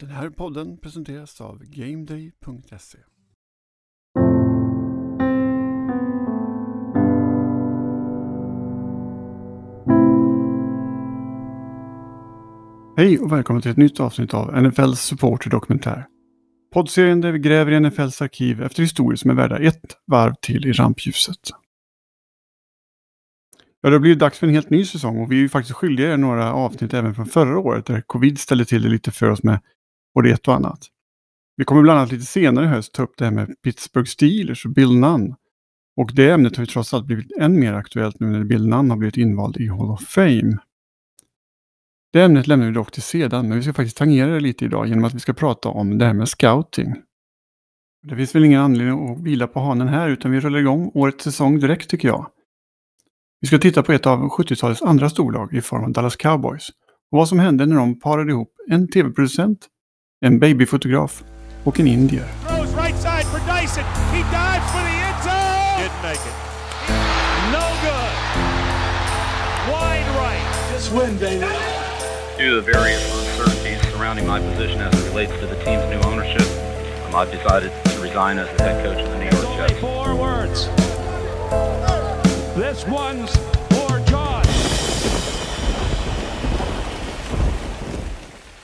Den 0.00 0.10
här 0.10 0.30
podden 0.30 0.78
presenteras 0.78 1.40
av 1.40 1.62
GameDay.se. 1.64 2.98
Hej 12.96 13.18
och 13.18 13.32
välkommen 13.32 13.62
till 13.62 13.70
ett 13.70 13.76
nytt 13.76 14.00
avsnitt 14.00 14.34
av 14.34 14.62
NFLs 14.62 15.00
Supporter 15.00 15.50
Dokumentär. 15.50 16.06
Poddserien 16.72 17.20
där 17.20 17.32
vi 17.32 17.38
gräver 17.38 17.72
i 17.72 17.80
NFLs 17.80 18.22
arkiv 18.22 18.62
efter 18.62 18.82
historier 18.82 19.16
som 19.16 19.30
är 19.30 19.34
värda 19.34 19.58
ett 19.58 19.96
varv 20.06 20.34
till 20.42 20.66
i 20.66 20.72
rampljuset. 20.72 21.50
Ja, 23.80 23.90
det 23.90 23.94
har 23.94 24.00
blivit 24.00 24.18
dags 24.18 24.38
för 24.38 24.46
en 24.46 24.54
helt 24.54 24.70
ny 24.70 24.84
säsong 24.84 25.20
och 25.20 25.32
vi 25.32 25.36
är 25.36 25.40
ju 25.40 25.48
faktiskt 25.48 25.76
skyldiga 25.76 26.12
er 26.12 26.16
några 26.16 26.52
avsnitt 26.52 26.94
även 26.94 27.14
från 27.14 27.26
förra 27.26 27.58
året 27.58 27.86
där 27.86 28.00
covid 28.00 28.38
ställde 28.38 28.64
till 28.64 28.82
det 28.82 28.88
lite 28.88 29.10
för 29.10 29.30
oss 29.30 29.42
med 29.42 29.60
både 30.16 30.30
ett 30.30 30.48
och 30.48 30.54
annat. 30.54 30.78
Vi 31.56 31.64
kommer 31.64 31.82
bland 31.82 31.98
annat 31.98 32.12
lite 32.12 32.24
senare 32.24 32.64
i 32.64 32.68
höst 32.68 32.94
ta 32.94 33.02
upp 33.02 33.14
det 33.16 33.24
här 33.24 33.32
med 33.32 33.62
Pittsburgh 33.62 34.08
Steelers 34.08 34.64
och 34.64 34.72
Bill 34.72 34.98
Nunn. 34.98 35.34
Och 35.96 36.10
det 36.14 36.30
ämnet 36.30 36.56
har 36.56 36.62
ju 36.62 36.66
trots 36.66 36.94
allt 36.94 37.06
blivit 37.06 37.32
än 37.40 37.60
mer 37.60 37.72
aktuellt 37.72 38.20
nu 38.20 38.26
när 38.26 38.44
Bill 38.44 38.68
Nunn 38.68 38.90
har 38.90 38.96
blivit 38.96 39.16
invald 39.16 39.56
i 39.56 39.68
Hall 39.68 39.90
of 39.90 40.00
Fame. 40.00 40.58
Det 42.12 42.22
ämnet 42.22 42.46
lämnar 42.46 42.66
vi 42.66 42.72
dock 42.72 42.92
till 42.92 43.02
sedan, 43.02 43.48
men 43.48 43.56
vi 43.56 43.62
ska 43.62 43.72
faktiskt 43.72 43.96
tangera 43.96 44.30
det 44.30 44.40
lite 44.40 44.64
idag 44.64 44.86
genom 44.86 45.04
att 45.04 45.14
vi 45.14 45.20
ska 45.20 45.32
prata 45.32 45.68
om 45.68 45.98
det 45.98 46.04
här 46.04 46.14
med 46.14 46.28
scouting. 46.28 46.94
Det 48.02 48.16
finns 48.16 48.34
väl 48.34 48.44
ingen 48.44 48.60
anledning 48.60 49.10
att 49.10 49.20
vila 49.20 49.46
på 49.46 49.60
hanen 49.60 49.88
här, 49.88 50.08
utan 50.08 50.30
vi 50.30 50.40
rullar 50.40 50.58
igång 50.58 50.90
årets 50.94 51.24
säsong 51.24 51.58
direkt 51.58 51.90
tycker 51.90 52.08
jag. 52.08 52.30
Vi 53.40 53.46
ska 53.46 53.58
titta 53.58 53.82
på 53.82 53.92
ett 53.92 54.06
av 54.06 54.20
70-talets 54.20 54.82
andra 54.82 55.10
storlag 55.10 55.54
i 55.54 55.60
form 55.60 55.84
av 55.84 55.92
Dallas 55.92 56.16
Cowboys 56.16 56.68
och 57.10 57.18
vad 57.18 57.28
som 57.28 57.38
hände 57.38 57.66
när 57.66 57.76
de 57.76 58.00
parade 58.00 58.30
ihop 58.30 58.52
en 58.68 58.88
tv-producent, 58.88 59.68
en 60.20 60.38
babyfotograf 60.38 61.24
och 61.64 61.80
en 61.80 61.86
indier. 61.86 62.24
Throws 62.48 62.72
right 62.74 62.96
side 62.96 63.24
for 63.26 63.38
Dyson. 63.40 63.84
He 64.12 64.22
dives 64.32 64.66
for 64.72 64.80
the 64.80 64.96
end 65.08 65.22
zone. 65.22 65.82
Didn't 65.82 66.02
make 66.02 66.20
it. 66.20 66.36
No 67.52 67.66
good. 67.84 68.14
Wide 69.70 70.08
right. 70.16 70.72
Just 70.72 70.92
win, 70.92 71.18
baby. 71.18 71.44
Due 72.38 72.50
to 72.50 72.56
the 72.62 72.72
various 72.72 73.02
uncertainties 73.14 73.80
surrounding 73.92 74.26
my 74.26 74.40
position 74.40 74.80
as 74.80 74.94
it 74.94 75.08
relates 75.10 75.32
to 75.40 75.46
the 75.46 75.56
team's 75.64 75.84
new 75.90 76.00
ownership, 76.10 76.46
um, 77.06 77.14
I've 77.14 77.30
decided 77.30 77.70
to 77.84 78.00
resign 78.00 78.38
as 78.38 78.48
the 78.56 78.62
head 78.62 78.84
coach 78.84 78.98
of 79.04 79.10
the 79.10 79.18
New 79.18 79.26
It's 79.26 79.42
York 79.42 79.46
only 79.60 79.68
Jets. 79.68 79.80
four 79.80 80.14
words. 80.16 80.66
This 82.56 82.86
one's 82.86 83.30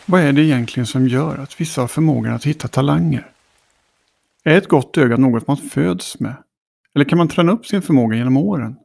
Vad 0.06 0.20
är 0.20 0.32
det 0.32 0.42
egentligen 0.42 0.86
som 0.86 1.08
gör 1.08 1.38
att 1.38 1.60
vissa 1.60 1.80
har 1.80 1.88
förmågan 1.88 2.34
att 2.34 2.44
hitta 2.44 2.68
talanger? 2.68 3.32
Är 4.44 4.58
ett 4.58 4.68
gott 4.68 4.98
öga 4.98 5.16
något 5.16 5.46
man 5.46 5.56
föds 5.56 6.20
med? 6.20 6.34
Eller 6.94 7.04
kan 7.04 7.18
man 7.18 7.28
träna 7.28 7.52
upp 7.52 7.66
sin 7.66 7.82
förmåga 7.82 8.16
genom 8.16 8.36
åren? 8.36 8.76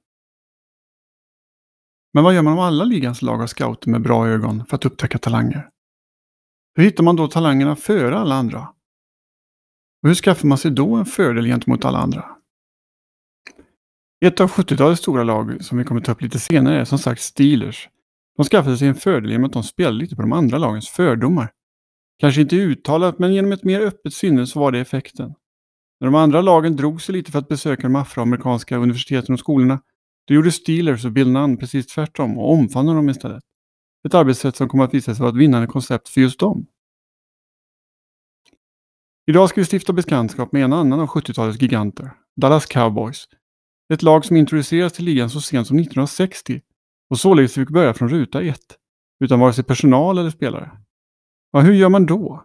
Men 2.13 2.23
vad 2.23 2.35
gör 2.35 2.41
man 2.41 2.53
om 2.53 2.59
alla 2.59 2.83
ligans 2.83 3.21
lag 3.21 3.37
har 3.37 3.47
scouter 3.47 3.89
med 3.89 4.01
bra 4.01 4.27
ögon 4.27 4.65
för 4.65 4.75
att 4.75 4.85
upptäcka 4.85 5.17
talanger? 5.17 5.69
Hur 6.75 6.83
hittar 6.83 7.03
man 7.03 7.15
då 7.15 7.27
talangerna 7.27 7.75
före 7.75 8.17
alla 8.17 8.35
andra? 8.35 8.59
Och 10.03 10.09
hur 10.09 10.15
skaffar 10.15 10.47
man 10.47 10.57
sig 10.57 10.71
då 10.71 10.95
en 10.95 11.05
fördel 11.05 11.45
gentemot 11.45 11.85
alla 11.85 11.99
andra? 11.99 12.25
Ett 14.25 14.39
av 14.39 14.49
70-talets 14.49 15.01
stora 15.01 15.23
lag 15.23 15.63
som 15.63 15.77
vi 15.77 15.83
kommer 15.83 16.01
ta 16.01 16.11
upp 16.11 16.21
lite 16.21 16.39
senare 16.39 16.81
är 16.81 16.85
som 16.85 16.99
sagt 16.99 17.21
Steelers. 17.21 17.89
De 18.37 18.45
skaffade 18.45 18.77
sig 18.77 18.87
en 18.87 18.95
fördel 18.95 19.31
genom 19.31 19.45
att 19.45 19.53
de 19.53 19.63
spelade 19.63 19.97
lite 19.97 20.15
på 20.15 20.21
de 20.21 20.33
andra 20.33 20.57
lagens 20.57 20.89
fördomar. 20.89 21.51
Kanske 22.19 22.41
inte 22.41 22.55
uttalat, 22.55 23.19
men 23.19 23.33
genom 23.33 23.51
ett 23.51 23.63
mer 23.63 23.81
öppet 23.81 24.13
sinne 24.13 24.47
så 24.47 24.59
var 24.59 24.71
det 24.71 24.79
effekten. 24.79 25.33
När 25.99 26.07
de 26.07 26.15
andra 26.15 26.41
lagen 26.41 26.75
drog 26.75 27.01
sig 27.01 27.13
lite 27.13 27.31
för 27.31 27.39
att 27.39 27.47
besöka 27.47 27.81
de 27.83 27.95
afroamerikanska 27.95 28.77
universiteten 28.77 29.33
och 29.33 29.39
skolorna, 29.39 29.81
då 30.27 30.33
gjorde 30.33 30.51
Steelers 30.51 31.05
och 31.05 31.11
Bill 31.11 31.31
Nunn 31.31 31.57
precis 31.57 31.87
tvärtom 31.87 32.37
och 32.37 32.51
omfamnade 32.51 32.97
dem 32.97 33.09
istället. 33.09 33.43
Ett 34.07 34.13
arbetssätt 34.13 34.55
som 34.55 34.69
kommer 34.69 34.83
att 34.83 34.93
visa 34.93 35.15
sig 35.15 35.21
vara 35.21 35.29
ett 35.29 35.39
vinnande 35.39 35.67
koncept 35.67 36.09
för 36.09 36.21
just 36.21 36.39
dem. 36.39 36.67
Idag 39.27 39.49
ska 39.49 39.61
vi 39.61 39.65
stifta 39.65 39.93
bekantskap 39.93 40.51
med 40.51 40.63
en 40.63 40.73
annan 40.73 40.99
av 40.99 41.07
70-talets 41.07 41.61
giganter, 41.61 42.11
Dallas 42.35 42.65
Cowboys. 42.65 43.25
Ett 43.93 44.01
lag 44.01 44.25
som 44.25 44.37
introducerades 44.37 44.93
till 44.93 45.05
ligan 45.05 45.29
så 45.29 45.41
sent 45.41 45.67
som 45.67 45.79
1960 45.79 46.61
och 47.09 47.19
således 47.19 47.53
fick 47.53 47.69
börja 47.69 47.93
från 47.93 48.09
ruta 48.09 48.41
ett, 48.41 48.77
utan 49.23 49.39
vare 49.39 49.53
sig 49.53 49.63
personal 49.63 50.17
eller 50.17 50.29
spelare. 50.29 50.71
Ja, 51.51 51.59
hur 51.59 51.73
gör 51.73 51.89
man 51.89 52.05
då? 52.05 52.43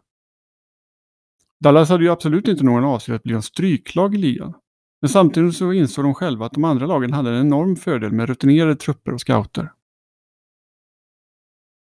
Dallas 1.61 1.89
hade 1.89 2.05
ju 2.05 2.11
absolut 2.11 2.49
inte 2.49 2.65
någon 2.65 2.85
avsikt 2.85 3.15
att 3.15 3.23
bli 3.23 3.35
en 3.35 3.43
stryklag 3.43 4.15
i 4.15 4.19
ligan. 4.19 4.55
Men 5.01 5.09
samtidigt 5.09 5.57
så 5.57 5.73
insåg 5.73 6.05
de 6.05 6.15
själva 6.15 6.47
att 6.47 6.53
de 6.53 6.65
andra 6.65 6.87
lagen 6.87 7.13
hade 7.13 7.31
en 7.31 7.47
enorm 7.47 7.77
fördel 7.77 8.13
med 8.13 8.29
rutinerade 8.29 8.77
trupper 8.77 9.13
och 9.13 9.21
scouter. 9.21 9.73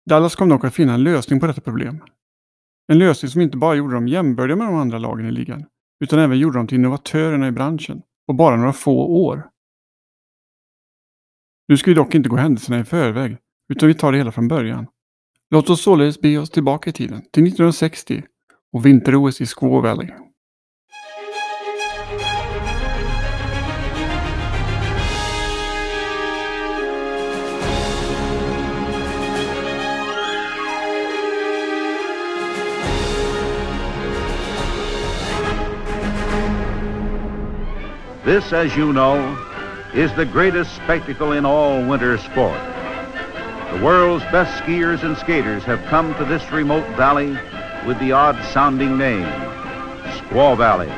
Dallas 0.10 0.36
kom 0.36 0.50
dock 0.50 0.66
att 0.66 0.74
finna 0.74 0.94
en 0.94 1.04
lösning 1.04 1.40
på 1.40 1.48
detta 1.48 1.62
problem. 1.62 2.04
En 2.88 3.00
lösning 3.00 3.32
som 3.32 3.42
inte 3.42 3.58
bara 3.58 3.76
gjorde 3.76 3.94
dem 3.94 4.08
jämbördiga 4.08 4.56
med 4.56 4.68
de 4.68 4.76
andra 4.76 4.98
lagen 4.98 5.26
i 5.26 5.32
ligan, 5.32 5.66
utan 6.04 6.20
även 6.20 6.40
gjorde 6.40 6.58
dem 6.58 6.68
till 6.68 6.78
innovatörerna 6.78 7.48
i 7.48 7.52
branschen 7.52 8.02
på 8.28 8.34
bara 8.34 8.56
några 8.56 8.74
få 8.74 9.06
år. 9.06 9.50
Nu 11.68 11.78
ska 11.78 11.92
vi 11.92 11.96
dock 11.96 12.16
inte 12.16 12.30
gå 12.30 12.36
händelserna 12.36 12.80
i 12.80 12.84
förväg, 12.84 13.38
utan 13.74 13.88
vi 13.88 13.94
tar 13.94 14.12
det 14.12 14.18
hela 14.18 14.32
från 14.32 14.48
början. 14.48 14.88
Låt 15.52 15.70
oss 15.70 15.82
således 15.82 16.22
be 16.22 16.38
oss 16.38 16.50
tillbaka 16.50 16.90
i 16.90 16.94
tiden, 16.94 17.22
till 17.22 17.44
1960 17.44 18.24
och 18.74 18.86
vinter-OS 18.86 19.42
i 19.42 19.46
Squaw 19.46 19.90
Valley. 19.90 20.10
This, 38.26 38.54
as 38.54 38.78
you 38.78 38.94
know, 38.94 39.51
is 39.94 40.14
the 40.16 40.26
greatest 40.26 40.74
spectacle 40.76 41.34
in 41.34 41.46
all 41.46 41.86
winter 41.86 42.18
sport. 42.18 42.60
The 43.74 43.82
world's 43.84 44.24
best 44.26 44.64
skiers 44.64 45.04
and 45.04 45.18
skaters 45.18 45.64
have 45.64 45.84
come 45.86 46.14
to 46.16 46.26
this 46.26 46.50
remote 46.52 46.88
valley 46.96 47.38
with 47.86 48.00
the 48.00 48.12
odd 48.14 48.42
sounding 48.54 48.98
name, 48.98 49.26
Squaw 50.18 50.58
Valley. 50.58 50.92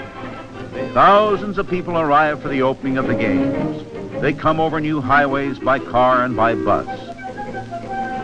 Thousands 0.93 1.57
of 1.57 1.67
people 1.67 1.97
arrive 1.97 2.41
for 2.41 2.49
the 2.49 2.61
opening 2.61 2.97
of 2.97 3.07
the 3.07 3.15
games. 3.15 3.83
They 4.21 4.33
come 4.33 4.59
over 4.59 4.79
new 4.79 5.01
highways 5.01 5.59
by 5.59 5.79
car 5.79 6.23
and 6.23 6.35
by 6.35 6.55
bus. 6.55 6.85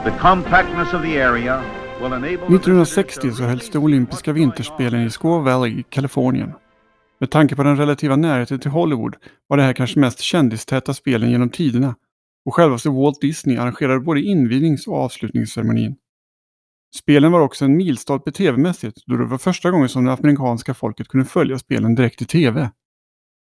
The 0.04 0.16
compactness 0.20 0.94
of 0.94 1.02
the 1.02 1.18
area 1.18 1.64
will 2.00 2.14
enable... 2.14 2.48
the 2.48 2.54
1960 2.54 3.32
så 3.32 3.44
hölls 3.44 3.70
de 3.70 3.78
olympiska 3.78 4.34
vinterspelen 4.34 5.02
i 5.02 5.10
Squaw 5.10 5.44
Valley 5.44 5.84
Kalifornien. 5.90 6.54
Med 7.20 7.32
tanke 7.32 7.56
på 7.56 7.64
den 7.64 7.78
relativa 7.78 8.16
närheten 8.16 8.60
till 8.60 8.72
Hollywood 8.72 9.16
var 9.48 9.58
det 9.58 9.64
här 9.64 9.74
kanske 9.74 10.00
mest 10.00 10.20
kändistäta 10.20 10.94
spelen 10.94 11.32
genom 11.32 11.50
tiderna 11.50 11.96
och 12.46 12.56
självaste 12.56 12.90
Walt 12.90 13.22
Disney 13.22 13.58
arrangerade 13.58 14.00
både 14.00 14.22
invignings 14.22 14.88
och 14.88 14.96
avslutningsceremonin. 14.96 15.96
Spelen 16.96 17.32
var 17.32 17.42
också 17.42 17.66
en 17.66 17.78
milstolpe 17.78 18.32
tv-mässigt 18.32 18.98
då 19.06 19.18
det 19.18 19.26
var 19.26 19.38
första 19.38 19.72
gången 19.72 19.90
som 19.90 20.06
det 20.06 20.14
amerikanska 20.14 20.74
folket 20.74 21.08
kunde 21.08 21.26
följa 21.26 21.60
spelen 21.60 21.96
direkt 21.96 22.22
i 22.22 22.26
tv. 22.26 22.72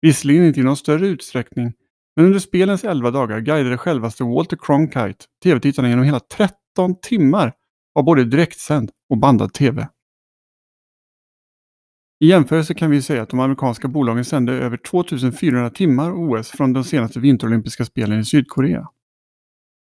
Visserligen 0.02 0.44
inte 0.44 0.60
i 0.60 0.62
någon 0.62 0.76
större 0.76 1.06
utsträckning, 1.06 1.72
men 2.16 2.26
under 2.26 2.38
spelens 2.38 2.84
11 2.84 3.10
dagar 3.10 3.40
guidade 3.40 3.78
självaste 3.78 4.24
Walter 4.24 4.58
Cronkite 4.60 5.24
tv-tittarna 5.42 5.88
genom 5.88 6.04
hela 6.04 6.20
13 6.20 7.00
timmar 7.02 7.52
av 7.94 8.04
både 8.04 8.24
direktsänd 8.24 8.90
och 9.10 9.18
bandad 9.18 9.52
tv. 9.52 9.88
I 12.22 12.26
jämförelse 12.26 12.74
kan 12.74 12.90
vi 12.90 13.02
säga 13.02 13.22
att 13.22 13.28
de 13.28 13.40
amerikanska 13.40 13.88
bolagen 13.88 14.24
sände 14.24 14.52
över 14.52 14.76
2400 14.76 15.70
timmar 15.70 16.12
OS 16.12 16.50
från 16.50 16.72
de 16.72 16.84
senaste 16.84 17.20
vinterolympiska 17.20 17.84
spelen 17.84 18.20
i 18.20 18.24
Sydkorea. 18.24 18.88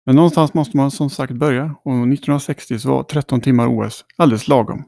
Men 0.06 0.16
någonstans 0.16 0.54
måste 0.54 0.76
man 0.76 0.90
som 0.90 1.10
sagt 1.10 1.32
börja 1.32 1.64
och 1.64 1.92
1960 1.92 2.78
så 2.78 2.88
var 2.88 3.02
13 3.02 3.40
timmar 3.40 3.66
OS 3.66 4.04
alldeles 4.16 4.48
lagom. 4.48 4.84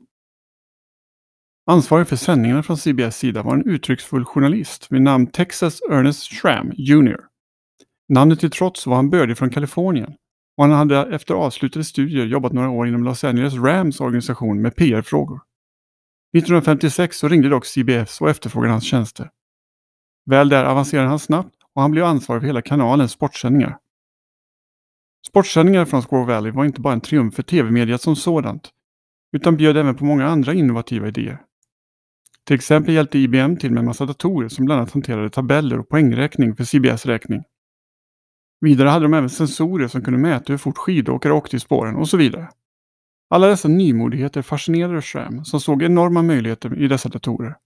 Ansvarig 1.71 2.09
för 2.09 2.17
sändningarna 2.17 2.63
från 2.63 2.77
CBS 2.77 3.17
sida 3.17 3.43
var 3.43 3.55
en 3.55 3.69
uttrycksfull 3.69 4.25
journalist 4.25 4.87
vid 4.91 5.03
namn 5.03 5.27
Texas 5.27 5.81
Ernest 5.91 6.33
Schramm 6.33 6.73
Jr. 6.77 7.21
Namnet 8.09 8.41
till 8.41 8.51
trots 8.51 8.87
var 8.87 8.97
han 8.97 9.11
bördig 9.11 9.39
från 9.39 9.51
Kalifornien 9.51 10.15
och 10.57 10.65
han 10.65 10.73
hade 10.73 11.15
efter 11.15 11.35
avslutade 11.35 11.85
studier 11.85 12.27
jobbat 12.27 12.53
några 12.53 12.71
år 12.71 12.89
inom 12.89 13.05
Los 13.05 13.25
Angeles 13.25 13.55
Rams 13.55 14.01
organisation 14.01 14.63
med 14.63 14.77
PR-frågor. 14.77 15.48
1956 16.37 17.19
så 17.19 17.29
ringde 17.29 17.49
dock 17.49 17.67
CBS 17.67 18.21
och 18.21 18.31
efterfrågade 18.31 18.73
hans 18.73 18.85
tjänster. 18.85 19.31
Väl 20.27 20.49
där 20.49 20.65
avancerade 20.65 21.09
han 21.09 21.19
snabbt 21.19 21.55
och 21.75 21.83
han 21.83 21.91
blev 21.91 22.05
ansvarig 22.05 22.43
för 22.43 22.47
hela 22.47 22.63
kanalens 22.63 23.13
sportsändningar. 23.13 23.79
Sportsändningar 25.27 25.85
från 25.85 26.03
Squaw 26.03 26.35
Valley 26.35 26.53
var 26.53 26.65
inte 26.65 26.81
bara 26.81 26.93
en 26.93 27.01
triumf 27.01 27.35
för 27.35 27.43
tv-mediet 27.43 28.03
som 28.03 28.17
sådant, 28.17 28.71
utan 29.33 29.57
bjöd 29.57 29.77
även 29.77 29.95
på 29.95 30.05
många 30.05 30.27
andra 30.27 30.55
innovativa 30.55 31.09
idéer. 31.09 31.43
Till 32.45 32.55
exempel 32.55 32.95
hjälpte 32.95 33.19
IBM 33.19 33.57
till 33.57 33.71
med 33.71 33.81
en 33.81 33.87
massa 33.87 34.07
datorer 34.07 34.49
som 34.49 34.65
bland 34.65 34.81
annat 34.81 34.93
hanterade 34.93 35.31
tabeller 35.31 35.79
och 35.79 35.89
poängräkning 35.89 36.57
för 36.57 36.65
CBS 36.65 37.07
räkning. 37.07 37.43
Vidare 38.61 38.89
hade 38.89 39.05
de 39.05 39.15
även 39.15 39.31
sensorer 39.31 39.89
som 39.89 40.03
kunde 40.03 40.19
mäta 40.21 40.53
hur 40.53 40.59
fort 40.59 40.79
skidåkare 40.79 41.33
åkte 41.33 41.57
i 41.57 41.61
spåren 41.61 41.97
och 41.97 42.09
så 42.09 42.17
vidare. 42.17 42.49
Alla 43.31 43.47
dessa 43.47 43.69
nymodigheter 43.69 44.43
fascinerade 44.43 45.03
Schramm 45.03 45.45
som 45.45 45.61
såg 45.61 45.83
enorma 45.83 46.23
möjligheter 46.23 46.79
i 46.79 46.89
dessa 46.89 47.09
datorer. 47.09 47.57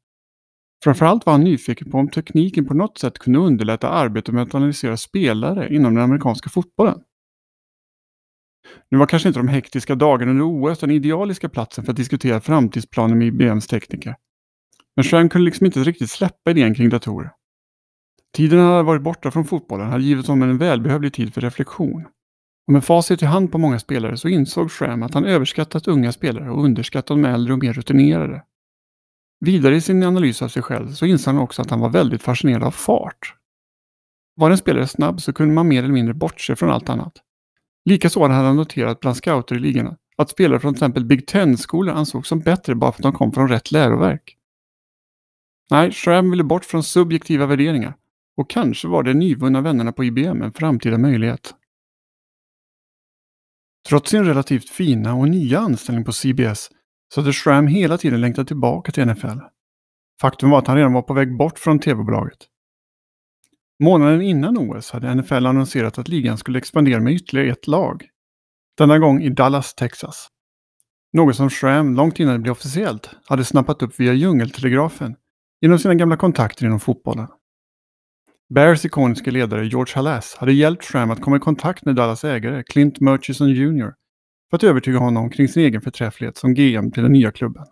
Framförallt 0.84 1.26
var 1.26 1.32
han 1.32 1.44
nyfiken 1.44 1.90
på 1.90 1.98
om 1.98 2.08
tekniken 2.08 2.66
på 2.66 2.74
något 2.74 2.98
sätt 2.98 3.18
kunde 3.18 3.38
underlätta 3.38 3.88
arbetet 3.88 4.34
med 4.34 4.42
att 4.42 4.54
analysera 4.54 4.96
spelare 4.96 5.74
inom 5.74 5.94
den 5.94 6.04
amerikanska 6.04 6.50
fotbollen. 6.50 7.00
Nu 8.90 8.98
var 8.98 9.06
kanske 9.06 9.28
inte 9.28 9.40
de 9.40 9.48
hektiska 9.48 9.94
dagarna 9.94 10.30
under 10.30 10.44
OS 10.44 10.78
den 10.78 10.90
idealiska 10.90 11.48
platsen 11.48 11.84
för 11.84 11.92
att 11.92 11.96
diskutera 11.96 12.40
framtidsplaner 12.40 13.14
med 13.14 13.26
IBMs 13.26 13.66
tekniker. 13.66 14.16
Men 14.96 15.04
Schramm 15.04 15.28
kunde 15.28 15.44
liksom 15.44 15.66
inte 15.66 15.80
riktigt 15.80 16.10
släppa 16.10 16.50
idén 16.50 16.74
kring 16.74 16.88
datorer. 16.88 17.30
Tiden 18.36 18.58
han 18.58 18.70
hade 18.70 18.82
varit 18.82 19.02
borta 19.02 19.30
från 19.30 19.44
fotbollen 19.44 19.90
hade 19.90 20.04
givit 20.04 20.26
honom 20.26 20.50
en 20.50 20.58
välbehövlig 20.58 21.12
tid 21.12 21.34
för 21.34 21.40
reflektion. 21.40 22.06
Och 22.66 22.72
med 22.72 22.84
facit 22.84 23.22
i 23.22 23.26
hand 23.26 23.52
på 23.52 23.58
många 23.58 23.78
spelare 23.78 24.16
så 24.16 24.28
insåg 24.28 24.70
Schramm 24.70 25.02
att 25.02 25.14
han 25.14 25.24
överskattat 25.24 25.88
unga 25.88 26.12
spelare 26.12 26.50
och 26.50 26.64
underskattat 26.64 27.06
de 27.06 27.24
äldre 27.24 27.52
och 27.52 27.58
mer 27.58 27.72
rutinerade. 27.72 28.42
Vidare 29.40 29.76
i 29.76 29.80
sin 29.80 30.02
analys 30.02 30.42
av 30.42 30.48
sig 30.48 30.62
själv 30.62 30.92
så 30.92 31.06
insåg 31.06 31.34
han 31.34 31.42
också 31.42 31.62
att 31.62 31.70
han 31.70 31.80
var 31.80 31.90
väldigt 31.90 32.22
fascinerad 32.22 32.62
av 32.62 32.70
fart. 32.70 33.34
Var 34.34 34.50
en 34.50 34.58
spelare 34.58 34.86
snabb 34.86 35.20
så 35.20 35.32
kunde 35.32 35.54
man 35.54 35.68
mer 35.68 35.82
eller 35.82 35.94
mindre 35.94 36.14
bortse 36.14 36.56
från 36.56 36.70
allt 36.70 36.88
annat. 36.88 37.12
Likaså 37.84 38.20
hade 38.20 38.34
han 38.34 38.56
noterat 38.56 39.00
bland 39.00 39.16
scouter 39.16 39.56
i 39.56 39.58
ligorna 39.58 39.96
att 40.16 40.30
spelare 40.30 40.60
från 40.60 40.74
till 40.74 40.78
exempel 40.78 41.04
Big 41.04 41.26
Ten-skolor 41.26 41.94
ansågs 41.94 42.28
som 42.28 42.40
bättre 42.40 42.74
bara 42.74 42.92
för 42.92 42.98
att 42.98 43.02
de 43.02 43.12
kom 43.12 43.32
från 43.32 43.48
rätt 43.48 43.72
läroverk. 43.72 44.36
Nej, 45.70 45.92
Schramm 45.92 46.30
ville 46.30 46.44
bort 46.44 46.64
från 46.64 46.82
subjektiva 46.82 47.46
värderingar 47.46 47.94
och 48.36 48.50
kanske 48.50 48.88
var 48.88 49.02
de 49.02 49.14
nyvunna 49.14 49.60
vännerna 49.60 49.92
på 49.92 50.04
IBM 50.04 50.42
en 50.42 50.52
framtida 50.52 50.98
möjlighet. 50.98 51.54
Trots 53.88 54.10
sin 54.10 54.24
relativt 54.24 54.70
fina 54.70 55.14
och 55.14 55.28
nya 55.28 55.60
anställning 55.60 56.04
på 56.04 56.12
CBS 56.12 56.70
så 57.14 57.20
hade 57.20 57.32
Schramm 57.32 57.66
hela 57.66 57.98
tiden 57.98 58.20
längtat 58.20 58.48
tillbaka 58.48 58.92
till 58.92 59.06
NFL. 59.06 59.38
Faktum 60.20 60.50
var 60.50 60.58
att 60.58 60.66
han 60.66 60.76
redan 60.76 60.92
var 60.92 61.02
på 61.02 61.14
väg 61.14 61.36
bort 61.36 61.58
från 61.58 61.78
tv-bolaget. 61.78 62.38
Månaden 63.82 64.22
innan 64.22 64.58
OS 64.58 64.90
hade 64.90 65.14
NFL 65.14 65.46
annonserat 65.46 65.98
att 65.98 66.08
ligan 66.08 66.38
skulle 66.38 66.58
expandera 66.58 67.00
med 67.00 67.12
ytterligare 67.12 67.50
ett 67.50 67.66
lag. 67.66 68.08
Denna 68.78 68.98
gång 68.98 69.22
i 69.22 69.30
Dallas, 69.30 69.74
Texas. 69.74 70.28
Något 71.12 71.36
som 71.36 71.50
Schramm 71.50 71.94
långt 71.94 72.20
innan 72.20 72.32
det 72.32 72.38
blev 72.38 72.52
officiellt 72.52 73.10
hade 73.26 73.44
snappat 73.44 73.82
upp 73.82 74.00
via 74.00 74.12
djungeltelegrafen 74.12 75.16
genom 75.60 75.78
sina 75.78 75.94
gamla 75.94 76.16
kontakter 76.16 76.66
inom 76.66 76.80
fotbollen. 76.80 77.28
Bears 78.54 78.84
ikoniska 78.84 79.30
ledare 79.30 79.66
George 79.66 79.94
Halas 79.94 80.34
hade 80.34 80.52
hjälpt 80.52 80.84
Schramm 80.84 81.10
att 81.10 81.20
komma 81.20 81.36
i 81.36 81.40
kontakt 81.40 81.84
med 81.84 81.94
Dallas 81.94 82.24
ägare 82.24 82.62
Clint 82.62 83.00
Murchison 83.00 83.50
Jr. 83.50 83.94
för 84.50 84.56
att 84.56 84.64
övertyga 84.64 84.98
honom 84.98 85.30
kring 85.30 85.48
sin 85.48 85.62
egen 85.62 85.80
förträfflighet 85.80 86.36
som 86.36 86.54
GM 86.54 86.90
till 86.90 87.02
den 87.02 87.12
nya 87.12 87.32
klubben. 87.32 87.66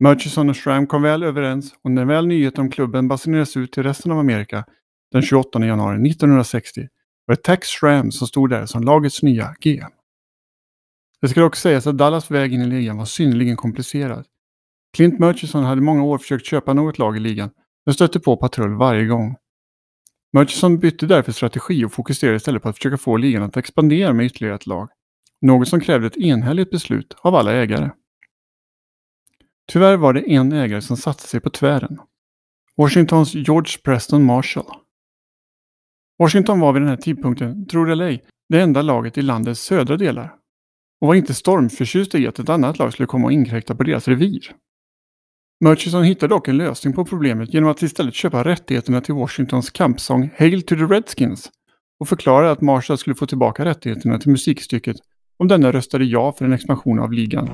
Murchison 0.00 0.50
och 0.50 0.56
Schramm 0.56 0.86
kom 0.86 1.02
väl 1.02 1.22
överens 1.22 1.74
och 1.84 1.90
när 1.90 2.04
väl 2.04 2.26
nyheten 2.26 2.60
om 2.60 2.70
klubben 2.70 3.08
basunerades 3.08 3.56
ut 3.56 3.72
till 3.72 3.82
resten 3.82 4.12
av 4.12 4.18
Amerika 4.18 4.64
den 5.12 5.22
28 5.22 5.66
januari 5.66 6.10
1960 6.10 6.88
var 7.26 7.34
det 7.34 7.42
Tex 7.42 7.68
Schramm 7.68 8.12
som 8.12 8.26
stod 8.26 8.50
där 8.50 8.66
som 8.66 8.82
lagets 8.82 9.22
nya 9.22 9.54
GM. 9.60 9.90
Det 11.20 11.28
ska 11.28 11.40
dock 11.40 11.56
sägas 11.56 11.86
att 11.86 11.98
Dallas 11.98 12.30
väg 12.30 12.52
in 12.52 12.62
i 12.62 12.66
ligan 12.66 12.96
var 12.96 13.04
synnerligen 13.04 13.56
komplicerad. 13.56 14.26
Clint 14.96 15.18
Murchison 15.18 15.64
hade 15.64 15.80
många 15.80 16.04
år 16.04 16.18
försökt 16.18 16.46
köpa 16.46 16.74
något 16.74 16.98
lag 16.98 17.16
i 17.16 17.20
ligan 17.20 17.50
men 17.86 17.94
stötte 17.94 18.20
på 18.20 18.36
patrull 18.36 18.74
varje 18.74 19.06
gång. 19.06 19.36
Murchison 20.32 20.78
bytte 20.78 21.06
därför 21.06 21.32
strategi 21.32 21.84
och 21.84 21.92
fokuserade 21.92 22.36
istället 22.36 22.62
på 22.62 22.68
att 22.68 22.76
försöka 22.76 22.98
få 22.98 23.16
ligan 23.16 23.42
att 23.42 23.56
expandera 23.56 24.12
med 24.12 24.26
ytterligare 24.26 24.54
ett 24.54 24.66
lag. 24.66 24.88
Något 25.40 25.68
som 25.68 25.80
krävde 25.80 26.06
ett 26.06 26.16
enhälligt 26.16 26.70
beslut 26.70 27.16
av 27.18 27.34
alla 27.34 27.52
ägare. 27.52 27.90
Tyvärr 29.72 29.96
var 29.96 30.12
det 30.12 30.32
en 30.32 30.52
ägare 30.52 30.80
som 30.80 30.96
satte 30.96 31.22
sig 31.22 31.40
på 31.40 31.50
tvären. 31.50 31.98
Washingtons 32.76 33.34
George 33.34 33.78
Preston 33.84 34.24
Marshall. 34.24 34.66
Washington 36.18 36.60
var 36.60 36.72
vid 36.72 36.82
den 36.82 36.88
här 36.88 36.96
tidpunkten, 36.96 37.66
tror 37.66 37.86
det 37.86 37.92
eller 37.92 38.06
ej, 38.06 38.24
det 38.48 38.60
enda 38.60 38.82
laget 38.82 39.18
i 39.18 39.22
landets 39.22 39.60
södra 39.60 39.96
delar 39.96 40.36
och 41.00 41.08
var 41.08 41.14
inte 41.14 41.34
stormförtjust 41.34 42.14
i 42.14 42.26
att 42.26 42.38
ett 42.38 42.48
annat 42.48 42.78
lag 42.78 42.92
skulle 42.92 43.06
komma 43.06 43.26
och 43.26 43.32
inkräkta 43.32 43.74
på 43.74 43.82
deras 43.82 44.08
revir. 44.08 44.40
Murchison 45.60 46.04
hittade 46.04 46.34
dock 46.34 46.48
en 46.48 46.56
lösning 46.56 46.94
på 46.94 47.04
problemet 47.04 47.54
genom 47.54 47.70
att 47.70 47.82
istället 47.82 48.14
köpa 48.14 48.44
rättigheterna 48.44 49.00
till 49.00 49.14
Washingtons 49.14 49.70
kampsång 49.70 50.30
Hail 50.38 50.62
to 50.62 50.74
the 50.74 50.82
Redskins 50.82 51.50
och 52.00 52.08
förklarade 52.08 52.50
att 52.50 52.60
Marshall 52.60 52.98
skulle 52.98 53.16
få 53.16 53.26
tillbaka 53.26 53.64
rättigheterna 53.64 54.18
till 54.18 54.30
musikstycket 54.30 54.96
om 55.38 55.48
denna 55.48 55.72
röstade 55.72 56.04
ja 56.04 56.32
för 56.32 56.44
en 56.44 56.52
expansion 56.52 56.98
av 56.98 57.12
ligan. 57.12 57.50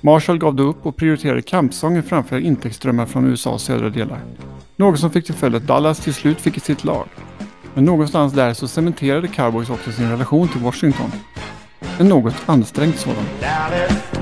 Marshall 0.00 0.38
gav 0.38 0.54
då 0.54 0.62
upp 0.62 0.86
och 0.86 0.96
prioriterade 0.96 1.42
kampsången 1.42 2.02
framför 2.02 2.38
intäktsströmmar 2.38 3.06
från 3.06 3.26
USAs 3.26 3.62
södra 3.62 3.90
delar. 3.90 4.20
Något 4.76 5.00
som 5.00 5.10
fick 5.10 5.24
till 5.26 5.34
följd 5.34 5.56
att 5.56 5.66
Dallas 5.66 6.00
till 6.00 6.14
slut 6.14 6.40
fick 6.40 6.62
sitt 6.62 6.84
lag. 6.84 7.06
Men 7.74 7.84
någonstans 7.84 8.32
där 8.32 8.54
så 8.54 8.68
cementerade 8.68 9.28
Cowboys 9.28 9.70
också 9.70 9.92
sin 9.92 10.10
relation 10.10 10.48
till 10.48 10.60
Washington. 10.60 11.10
En 11.98 12.08
något 12.08 12.34
ansträngd 12.46 12.94
sådan. 12.94 13.24
Dallas, 13.40 14.12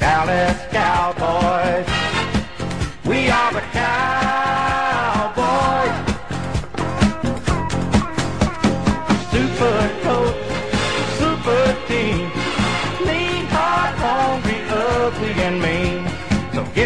Dallas 0.00 0.95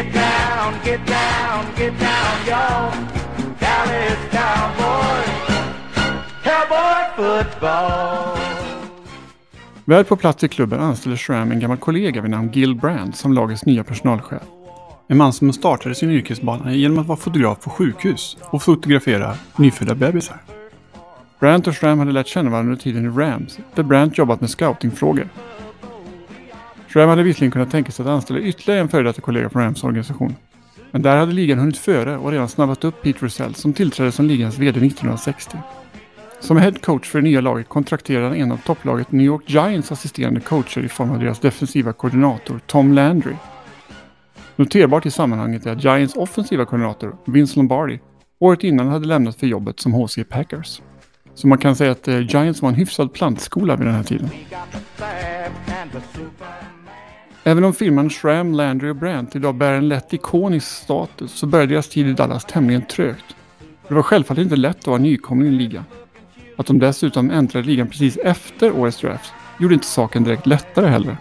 get 0.02 0.14
down, 0.14 0.74
get 0.84 1.06
down, 1.06 1.64
get 1.76 1.98
down, 1.98 2.46
y'all. 2.46 2.92
Dallas 3.60 4.20
Cowboys. 4.30 5.30
Cowboy 6.44 7.02
football. 7.16 8.38
Väl 9.84 10.04
på 10.04 10.16
plats 10.16 10.44
i 10.44 10.48
klubben 10.48 10.80
anställde 10.80 11.16
Shram 11.18 11.52
en 11.52 11.60
gammal 11.60 11.76
kollega 11.76 12.20
vid 12.20 12.30
namn 12.30 12.50
Gil 12.52 12.74
Brandt 12.74 13.16
som 13.16 13.32
lagets 13.32 13.64
nya 13.64 13.84
personalchef. 13.84 14.42
En 15.08 15.16
man 15.16 15.32
som 15.32 15.52
startade 15.52 15.94
sin 15.94 16.10
yrkesbana 16.10 16.74
genom 16.74 16.98
att 16.98 17.06
vara 17.06 17.18
fotograf 17.18 17.60
på 17.60 17.70
sjukhus 17.70 18.36
och 18.40 18.62
fotografera 18.62 19.34
nyfödda 19.56 19.94
bebisar. 19.94 20.42
Brandt 21.40 21.66
och 21.66 21.76
Shram 21.76 21.98
hade 21.98 22.12
lärt 22.12 22.26
känna 22.26 22.50
varandra 22.50 22.72
under 22.72 22.82
tiden 22.82 23.04
i 23.04 23.08
Rams, 23.08 23.58
där 23.74 23.82
Brandt 23.82 24.18
jobbat 24.18 24.40
med 24.40 24.50
scoutingfrågor. 24.50 25.28
Schramm 26.92 27.08
hade 27.08 27.22
visserligen 27.22 27.52
kunnat 27.52 27.70
tänka 27.70 27.92
sig 27.92 28.02
att 28.02 28.08
anställa 28.08 28.40
ytterligare 28.40 28.80
en 28.80 28.88
före 28.88 29.02
detta 29.02 29.20
kollega 29.20 29.50
från 29.50 29.62
Rams 29.62 29.84
organisation. 29.84 30.34
Men 30.90 31.02
där 31.02 31.16
hade 31.16 31.32
ligan 31.32 31.58
hunnit 31.58 31.78
före 31.78 32.16
och 32.16 32.30
redan 32.30 32.48
snabbat 32.48 32.84
upp 32.84 33.02
Pete 33.02 33.24
Russell 33.24 33.54
som 33.54 33.72
tillträdde 33.72 34.12
som 34.12 34.26
ligans 34.26 34.58
VD 34.58 34.86
1960. 34.86 35.58
Som 36.40 36.56
head 36.56 36.72
coach 36.72 37.08
för 37.08 37.18
det 37.18 37.24
nya 37.24 37.40
laget 37.40 37.68
kontrakterade 37.68 38.26
han 38.26 38.36
en 38.36 38.52
av 38.52 38.56
topplaget 38.56 39.12
New 39.12 39.26
York 39.26 39.42
Giants 39.46 39.92
assisterande 39.92 40.40
coacher 40.40 40.84
i 40.84 40.88
form 40.88 41.10
av 41.10 41.18
deras 41.18 41.38
defensiva 41.38 41.92
koordinator 41.92 42.60
Tom 42.66 42.92
Landry. 42.92 43.34
Noterbart 44.56 45.06
i 45.06 45.10
sammanhanget 45.10 45.66
är 45.66 45.72
att 45.72 45.84
Giants 45.84 46.16
offensiva 46.16 46.64
koordinator 46.64 47.16
Vince 47.26 47.56
Lombardi 47.56 48.00
året 48.38 48.64
innan 48.64 48.88
hade 48.88 49.06
lämnat 49.06 49.36
för 49.36 49.46
jobbet 49.46 49.80
som 49.80 49.92
HC 49.92 50.18
Packers. 50.28 50.82
Så 51.34 51.48
man 51.48 51.58
kan 51.58 51.76
säga 51.76 51.92
att 51.92 52.08
eh, 52.08 52.20
Giants 52.20 52.62
var 52.62 52.68
en 52.68 52.74
hyfsad 52.74 53.12
plantskola 53.12 53.76
vid 53.76 53.86
den 53.86 53.94
här 53.94 54.02
tiden. 54.02 54.30
Även 57.50 57.64
om 57.64 57.74
firman 57.74 58.10
Shram, 58.10 58.52
Landry 58.52 58.90
och 58.90 58.96
Brandt 58.96 59.36
idag 59.36 59.54
bär 59.54 59.72
en 59.72 59.88
lätt 59.88 60.14
ikonisk 60.14 60.66
status 60.66 61.32
så 61.32 61.46
började 61.46 61.74
deras 61.74 61.88
tid 61.88 62.06
i 62.06 62.12
Dallas 62.12 62.44
tämligen 62.44 62.86
trögt. 62.86 63.36
Det 63.88 63.94
var 63.94 64.02
självfallet 64.02 64.42
inte 64.42 64.56
lätt 64.56 64.78
att 64.78 64.86
vara 64.86 64.98
nykomling 64.98 65.48
i 65.48 65.50
ligan. 65.50 65.84
Att 66.56 66.66
de 66.66 66.78
dessutom 66.78 67.30
äntrade 67.30 67.66
ligan 67.66 67.88
precis 67.88 68.16
efter 68.16 68.72
årets 68.72 69.00
draft 69.00 69.32
gjorde 69.58 69.74
inte 69.74 69.86
saken 69.86 70.24
direkt 70.24 70.46
lättare 70.46 70.86
heller. 70.86 71.16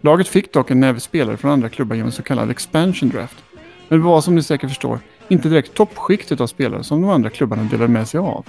Laget 0.00 0.28
fick 0.28 0.52
dock 0.52 0.70
en 0.70 0.80
näve 0.80 1.00
spelare 1.00 1.36
från 1.36 1.50
andra 1.50 1.68
klubbar 1.68 1.96
genom 1.96 2.06
en 2.08 2.12
så 2.12 2.22
kallad 2.22 2.50
expansion 2.50 3.08
draft. 3.08 3.44
Men 3.88 3.98
det 3.98 4.04
var 4.04 4.20
som 4.20 4.34
ni 4.34 4.42
säkert 4.42 4.70
förstår 4.70 4.98
inte 5.28 5.48
direkt 5.48 5.74
toppskiktet 5.74 6.40
av 6.40 6.46
spelare 6.46 6.84
som 6.84 7.02
de 7.02 7.10
andra 7.10 7.30
klubbarna 7.30 7.62
delade 7.62 7.92
med 7.92 8.08
sig 8.08 8.20
av. 8.20 8.46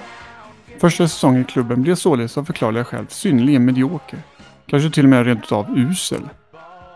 Första 0.79 1.07
säsongen 1.07 1.41
i 1.41 1.45
klubben 1.45 1.81
blev 1.81 1.95
således 1.95 2.37
av 2.37 2.45
förklarliga 2.45 2.85
skäl 2.85 3.05
synnerligen 3.09 3.65
medioker. 3.65 4.19
Kanske 4.67 4.89
till 4.89 5.03
och 5.05 5.09
med 5.09 5.25
rent 5.25 5.43
utav 5.43 5.77
usel. 5.77 6.21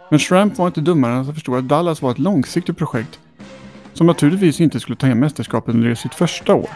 Men 0.09 0.19
Schramp 0.19 0.57
var 0.57 0.67
inte 0.67 0.81
dummare 0.81 1.13
än 1.13 1.19
att 1.19 1.33
förstå 1.33 1.55
att 1.55 1.67
Dallas 1.67 2.01
var 2.01 2.11
ett 2.11 2.19
långsiktigt 2.19 2.77
projekt 2.77 3.19
som 3.93 4.07
naturligtvis 4.07 4.61
inte 4.61 4.79
skulle 4.79 4.95
ta 4.95 5.07
hem 5.07 5.19
mästerskapet 5.19 5.75
under 5.75 5.95
sitt 5.95 6.13
första 6.13 6.55
år. 6.55 6.69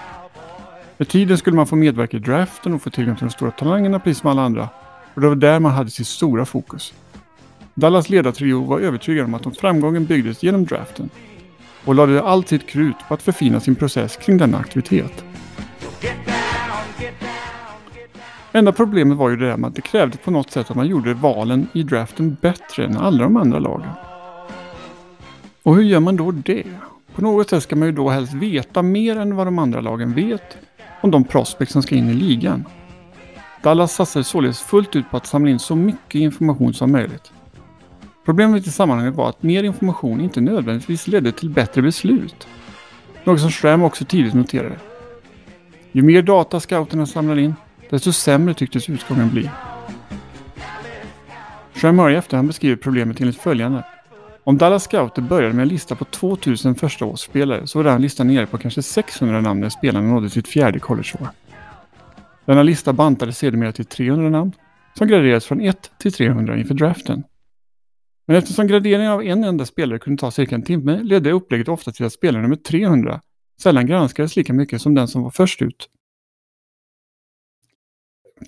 Med 0.98 1.08
tiden 1.08 1.38
skulle 1.38 1.56
man 1.56 1.68
få 1.68 1.76
medverka 1.76 2.18
i 2.18 2.20
draften 2.20 2.74
och 2.74 2.82
få 2.82 2.90
tillgång 2.90 3.16
till 3.16 3.26
de 3.28 3.32
stora 3.32 3.52
talangerna 3.52 4.00
precis 4.00 4.22
som 4.22 4.30
alla 4.30 4.42
andra. 4.42 4.70
Och 5.14 5.22
det 5.22 5.28
var 5.28 5.36
där 5.36 5.60
man 5.60 5.72
hade 5.72 5.90
sitt 5.90 6.08
stora 6.08 6.46
fokus. 6.46 6.94
Dallas 7.74 8.10
ledartrio 8.10 8.64
var 8.64 8.80
övertygad 8.80 9.26
om 9.26 9.34
att 9.34 9.58
framgången 9.58 10.06
byggdes 10.06 10.44
genom 10.44 10.66
draften 10.66 11.10
och 11.86 11.96
lade 11.96 12.24
allt 12.24 12.48
sitt 12.48 12.68
krut 12.68 12.96
på 13.08 13.14
att 13.14 13.22
förfina 13.22 13.60
sin 13.60 13.76
process 13.76 14.18
kring 14.18 14.38
denna 14.38 14.58
aktivitet. 14.58 15.24
Enda 18.56 18.72
problemet 18.72 19.18
var 19.18 19.30
ju 19.30 19.36
det 19.36 19.48
där 19.48 19.58
med 19.58 19.68
att 19.68 19.76
det 19.76 19.82
krävde 19.82 20.18
på 20.18 20.32
något 20.32 20.52
sätt 20.52 20.70
att 20.70 20.76
man 20.76 20.88
gjorde 20.88 21.14
valen 21.14 21.68
i 21.74 21.84
draften 21.84 22.38
bättre 22.42 22.86
än 22.86 22.98
alla 22.98 23.24
de 23.24 23.38
andra 23.38 23.60
lagen. 23.60 23.90
Och 25.64 25.76
hur 25.76 25.84
gör 25.84 26.00
man 26.00 26.16
då 26.16 26.32
det? 26.32 26.64
På 27.16 27.22
något 27.22 27.50
sätt 27.50 27.64
ska 27.64 27.76
man 27.76 27.88
ju 27.88 27.92
då 27.92 28.10
helst 28.10 28.34
veta 28.34 28.82
mer 28.82 29.18
än 29.18 29.36
vad 29.36 29.48
de 29.48 29.60
andra 29.60 29.82
lagen 29.82 30.14
vet 30.14 30.58
om 31.02 31.12
de 31.12 31.24
prospects 31.24 31.74
som 31.74 31.84
ska 31.84 31.96
in 31.96 32.10
i 32.10 32.14
ligan. 32.14 32.66
Dallas 33.64 33.94
satsade 33.94 34.24
således 34.24 34.60
fullt 34.60 34.96
ut 34.96 35.10
på 35.12 35.18
att 35.18 35.28
samla 35.28 35.52
in 35.52 35.60
så 35.60 35.76
mycket 35.76 36.22
information 36.22 36.74
som 36.74 36.92
möjligt. 36.92 37.32
Problemet 38.26 38.68
i 38.68 38.72
sammanhanget 38.72 39.16
var 39.16 39.30
att 39.30 39.44
mer 39.44 39.64
information 39.64 40.22
inte 40.22 40.42
nödvändigtvis 40.42 41.08
ledde 41.08 41.32
till 41.32 41.50
bättre 41.50 41.82
beslut. 41.82 42.48
Något 43.24 43.42
som 43.42 43.50
Schramm 43.50 43.84
också 43.84 44.06
tidigt 44.06 44.34
noterade. 44.34 44.76
Ju 45.92 46.02
mer 46.02 46.22
data 46.22 46.60
scouterna 46.60 47.06
samlade 47.06 47.42
in, 47.42 47.56
desto 47.90 48.12
sämre 48.12 48.54
tycktes 48.54 48.90
utgången 48.90 49.30
bli. 49.30 49.50
Sean 51.76 51.96
Murray 51.96 52.16
efterhand 52.16 52.48
beskriver 52.48 52.76
problemet 52.76 53.22
enligt 53.22 53.38
följande. 53.38 53.84
Om 54.44 54.58
Dallas 54.58 54.84
Scouter 54.84 55.22
började 55.22 55.54
med 55.54 55.64
en 55.64 55.70
lista 55.70 55.96
på 55.96 56.06
2000 56.06 56.76
förstaårsspelare 56.76 57.68
så 57.68 57.80
var 57.80 57.92
den 57.92 58.02
listan 58.02 58.28
nere 58.28 58.46
på 58.46 58.58
kanske 58.58 58.82
600 58.82 59.42
namn 59.42 59.60
när 59.60 59.70
spelarna 59.70 60.08
nådde 60.08 60.30
sitt 60.30 60.48
fjärde 60.48 60.80
collegeår. 60.80 61.28
Denna 62.46 62.64
lista 62.64 62.94
bantades 62.94 63.38
sedermera 63.38 63.72
till 63.72 63.86
300 63.86 64.30
namn 64.30 64.52
som 64.98 65.08
graderades 65.08 65.46
från 65.46 65.62
1 65.62 65.92
till 65.98 66.14
300 66.14 66.58
inför 66.58 66.74
draften. 66.74 67.24
Men 68.28 68.38
eftersom 68.38 68.68
graderingen 68.68 69.12
av 69.12 69.24
en 69.24 69.44
enda 69.44 69.66
spelare 69.66 70.00
kunde 70.00 70.20
ta 70.20 70.32
cirka 70.32 70.56
en 70.56 70.64
timme 70.64 71.04
ledde 71.04 71.32
upplägget 71.32 71.68
ofta 71.68 71.92
till 71.92 72.06
att 72.06 72.14
spelare 72.14 72.42
nummer 72.42 72.56
300 72.56 73.22
sällan 73.62 73.86
granskades 73.86 74.36
lika 74.36 74.54
mycket 74.54 74.82
som 74.82 74.94
den 74.94 75.08
som 75.08 75.24
var 75.24 75.32
först 75.32 75.62
ut. 75.62 75.90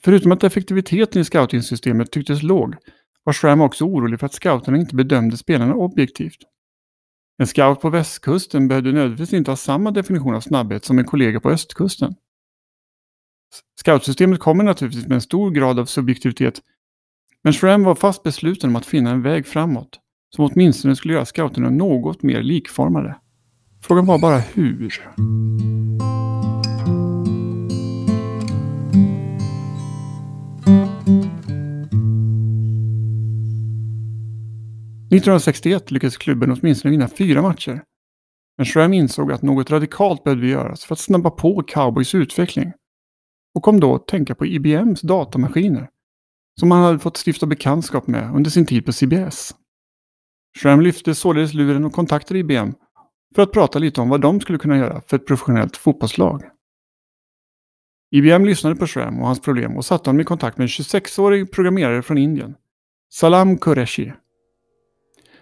Förutom 0.04 0.32
att 0.32 0.44
effektiviteten 0.44 1.22
i 1.22 1.26
scoutingsystemet 1.26 2.12
tycktes 2.12 2.44
låg 2.44 2.76
var 3.24 3.34
Schramm 3.34 3.62
också 3.62 3.86
orolig 3.86 4.20
för 4.20 4.26
att 4.26 4.34
scouterna 4.34 4.78
inte 4.78 4.96
bedömde 4.96 5.38
spelarna 5.38 5.76
objektivt. 5.76 6.38
En 7.38 7.48
scout 7.48 7.82
på 7.82 7.90
västkusten 7.90 8.68
behövde 8.68 8.92
nödvändigtvis 8.92 9.34
inte 9.34 9.52
ha 9.52 9.56
samma 9.56 9.92
definition 9.92 10.36
av 10.36 10.42
snabbhet 10.42 10.86
som 10.86 11.00
en 11.00 11.06
kollega 11.06 11.40
på 11.40 11.50
östkusten. 11.50 12.16
Scoutsystemet 13.82 14.40
kommer 14.40 14.64
naturligtvis 14.64 15.08
med 15.08 15.16
en 15.16 15.22
stor 15.22 15.52
grad 15.52 15.80
av 15.80 15.86
subjektivitet 15.86 16.62
men 17.46 17.54
Schramm 17.54 17.84
var 17.84 17.96
fast 17.96 18.24
besluten 18.24 18.70
om 18.70 18.76
att 18.76 18.86
finna 18.86 19.12
en 19.12 19.22
väg 19.22 19.48
framåt 19.48 20.00
som 20.36 20.46
åtminstone 20.46 20.96
skulle 20.96 21.14
göra 21.14 21.26
scouterna 21.26 21.70
något 21.70 22.24
mer 22.24 22.44
likformade. 22.44 23.16
Frågan 23.82 24.06
var 24.06 24.20
bara 24.20 24.38
hur. 24.38 25.04
1961 35.12 35.92
lyckades 35.92 36.18
klubben 36.18 36.52
åtminstone 36.52 36.92
vinna 36.92 37.08
fyra 37.08 37.42
matcher. 37.42 37.84
Men 38.58 38.66
Schramm 38.66 38.94
insåg 38.94 39.32
att 39.32 39.42
något 39.42 39.72
radikalt 39.72 40.24
behövde 40.24 40.48
göras 40.48 40.86
för 40.86 40.96
att 40.96 41.00
snabba 41.00 41.30
på 41.30 41.64
cowboys 41.68 42.16
utveckling. 42.16 42.74
Och 43.56 43.64
kom 43.64 43.80
då 43.80 43.96
att 43.96 44.08
tänka 44.08 44.36
på 44.36 44.46
IBMs 44.46 45.02
datamaskiner. 45.02 45.90
Som 46.60 46.72
han 46.72 46.84
hade 46.84 47.00
fått 47.00 47.18
stifta 47.28 47.46
bekantskap 47.46 48.08
med 48.08 48.36
under 48.36 48.50
sin 48.50 48.66
tid 48.66 48.86
på 48.86 48.94
CBS. 48.94 49.56
Schramm 50.60 50.82
lyfte 50.82 51.16
således 51.16 51.54
luren 51.54 51.86
och 51.86 51.94
kontaktade 51.94 52.40
IBM 52.40 52.74
för 53.36 53.42
att 53.42 53.52
prata 53.52 53.80
lite 53.80 54.02
om 54.02 54.10
vad 54.10 54.22
de 54.22 54.42
skulle 54.42 54.58
kunna 54.58 54.78
göra 54.78 55.02
för 55.02 55.18
ett 55.18 55.28
professionellt 55.28 55.78
fotbollslag. 55.78 56.44
IBM 58.12 58.46
lyssnade 58.46 58.76
på 58.76 58.88
Schramm 58.88 59.20
och 59.20 59.28
hans 59.28 59.42
problem 59.42 59.78
och 59.78 59.86
satte 59.86 60.10
honom 60.10 60.22
i 60.22 60.24
kontakt 60.24 60.58
med 60.58 60.64
en 60.64 60.68
26-årig 60.68 61.52
programmerare 61.52 62.02
från 62.02 62.18
Indien, 62.18 62.56
Salam 63.14 63.58
Qureshi. 63.58 64.14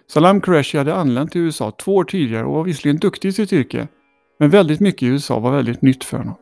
Salam 0.08 0.40
Qureshi 0.40 0.78
hade 0.78 0.94
anlänt 0.94 1.32
till 1.32 1.40
USA 1.40 1.70
två 1.70 1.94
år 1.94 2.04
tidigare 2.04 2.44
och 2.44 2.54
var 2.54 2.64
visserligen 2.64 2.96
duktig 2.96 3.28
i 3.28 3.32
sitt 3.32 3.52
yrke, 3.52 3.88
men 4.38 4.50
väldigt 4.50 4.80
mycket 4.80 5.02
i 5.02 5.06
USA 5.06 5.38
var 5.38 5.52
väldigt 5.52 5.82
nytt 5.82 6.04
för 6.04 6.18
honom. 6.18 6.34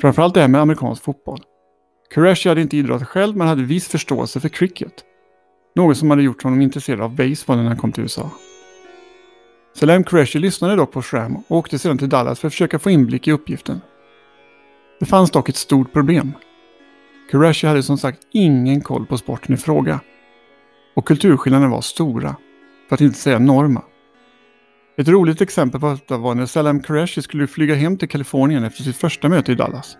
Framförallt 0.00 0.34
det 0.34 0.40
här 0.40 0.48
med 0.48 0.60
amerikansk 0.60 1.02
fotboll. 1.02 1.40
Qureshi 2.14 2.48
hade 2.48 2.60
inte 2.60 2.76
idrottat 2.76 3.08
själv 3.08 3.36
men 3.36 3.48
hade 3.48 3.62
viss 3.62 3.88
förståelse 3.88 4.40
för 4.40 4.48
cricket. 4.48 5.04
Något 5.74 5.96
som 5.96 6.10
hade 6.10 6.22
gjort 6.22 6.42
honom 6.42 6.60
intresserad 6.60 7.00
av 7.00 7.14
baseball 7.14 7.56
när 7.56 7.64
han 7.64 7.76
kom 7.76 7.92
till 7.92 8.02
USA. 8.02 8.30
Salam 9.74 10.04
Qureshi 10.04 10.38
lyssnade 10.38 10.76
dock 10.76 10.92
på 10.92 11.02
Shram 11.02 11.36
och 11.36 11.56
åkte 11.56 11.78
sedan 11.78 11.98
till 11.98 12.08
Dallas 12.08 12.40
för 12.40 12.48
att 12.48 12.54
försöka 12.54 12.78
få 12.78 12.90
inblick 12.90 13.28
i 13.28 13.32
uppgiften. 13.32 13.80
Det 15.00 15.06
fanns 15.06 15.30
dock 15.30 15.48
ett 15.48 15.56
stort 15.56 15.92
problem. 15.92 16.32
Qureshi 17.30 17.66
hade 17.66 17.82
som 17.82 17.98
sagt 17.98 18.18
ingen 18.32 18.80
koll 18.80 19.06
på 19.06 19.18
sporten 19.18 19.54
i 19.54 19.58
fråga 19.58 20.00
och 20.98 21.06
kulturskillnaderna 21.06 21.70
var 21.70 21.80
stora, 21.80 22.36
för 22.88 22.94
att 22.94 23.00
inte 23.00 23.18
säga 23.18 23.36
enorma. 23.36 23.82
Ett 24.96 25.08
roligt 25.08 25.40
exempel 25.40 25.80
på 25.80 25.88
detta 25.88 26.18
var 26.18 26.34
när 26.34 26.46
Salam 26.46 26.82
Qureshi 26.82 27.22
skulle 27.22 27.46
flyga 27.46 27.74
hem 27.74 27.98
till 27.98 28.08
Kalifornien 28.08 28.64
efter 28.64 28.82
sitt 28.82 28.96
första 28.96 29.28
möte 29.28 29.52
i 29.52 29.54
Dallas. 29.54 29.96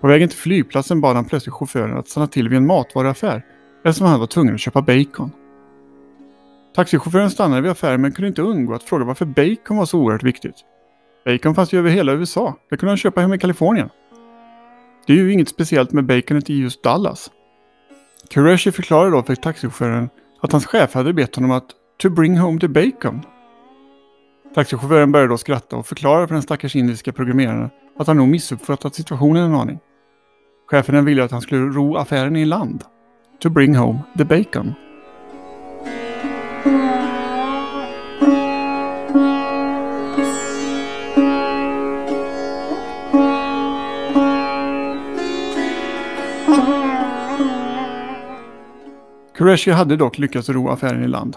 På 0.00 0.06
vägen 0.06 0.28
till 0.28 0.38
flygplatsen 0.38 1.00
bad 1.00 1.16
han 1.16 1.24
plötsligt 1.24 1.54
chauffören 1.54 1.98
att 1.98 2.08
stanna 2.08 2.26
till 2.26 2.48
vid 2.48 2.58
en 2.58 2.66
matvaruaffär 2.66 3.42
eftersom 3.84 4.06
han 4.06 4.20
var 4.20 4.26
tvungen 4.26 4.54
att 4.54 4.60
köpa 4.60 4.82
bacon. 4.82 5.30
Taxichauffören 6.74 7.30
stannade 7.30 7.62
vid 7.62 7.70
affären 7.70 8.00
men 8.00 8.12
kunde 8.12 8.28
inte 8.28 8.42
undgå 8.42 8.74
att 8.74 8.82
fråga 8.82 9.04
varför 9.04 9.26
bacon 9.26 9.76
var 9.76 9.86
så 9.86 9.98
oerhört 9.98 10.22
viktigt. 10.22 10.56
Bacon 11.24 11.54
fanns 11.54 11.72
ju 11.72 11.78
över 11.78 11.90
hela 11.90 12.12
USA. 12.12 12.56
Det 12.70 12.76
kunde 12.76 12.90
han 12.90 12.96
köpa 12.96 13.20
hem 13.20 13.34
i 13.34 13.38
Kalifornien. 13.38 13.88
Det 15.06 15.12
är 15.12 15.16
ju 15.16 15.32
inget 15.32 15.48
speciellt 15.48 15.92
med 15.92 16.06
baconet 16.06 16.50
i 16.50 16.54
just 16.54 16.82
Dallas. 16.82 17.30
Qureshi 18.30 18.72
förklarade 18.72 19.10
då 19.10 19.22
för 19.22 19.34
taxichauffören 19.34 20.08
att 20.40 20.52
hans 20.52 20.66
chef 20.66 20.94
hade 20.94 21.12
bett 21.12 21.34
honom 21.34 21.50
att 21.50 21.66
“to 22.02 22.10
bring 22.10 22.38
home 22.38 22.60
the 22.60 22.68
bacon”. 22.68 23.20
Taxichauffören 24.54 25.12
började 25.12 25.32
då 25.32 25.38
skratta 25.38 25.76
och 25.76 25.86
förklarade 25.86 26.26
för 26.26 26.34
den 26.34 26.42
stackars 26.42 26.76
indiska 26.76 27.12
programmeraren 27.12 27.70
att 27.98 28.06
han 28.06 28.16
nog 28.16 28.28
missuppfattat 28.28 28.94
situationen 28.94 29.44
en 29.44 29.54
aning. 29.54 29.78
Chefen 30.70 31.04
ville 31.04 31.24
att 31.24 31.30
han 31.30 31.40
skulle 31.40 31.60
ro 31.60 31.96
affären 31.96 32.36
i 32.36 32.44
land. 32.44 32.84
To 33.42 33.50
bring 33.50 33.76
home 33.76 33.98
the 34.18 34.24
bacon. 34.24 34.74
Qureshi 49.36 49.70
hade 49.70 49.96
dock 49.96 50.18
lyckats 50.18 50.48
ro 50.48 50.68
affären 50.68 51.04
i 51.04 51.08
land. 51.08 51.36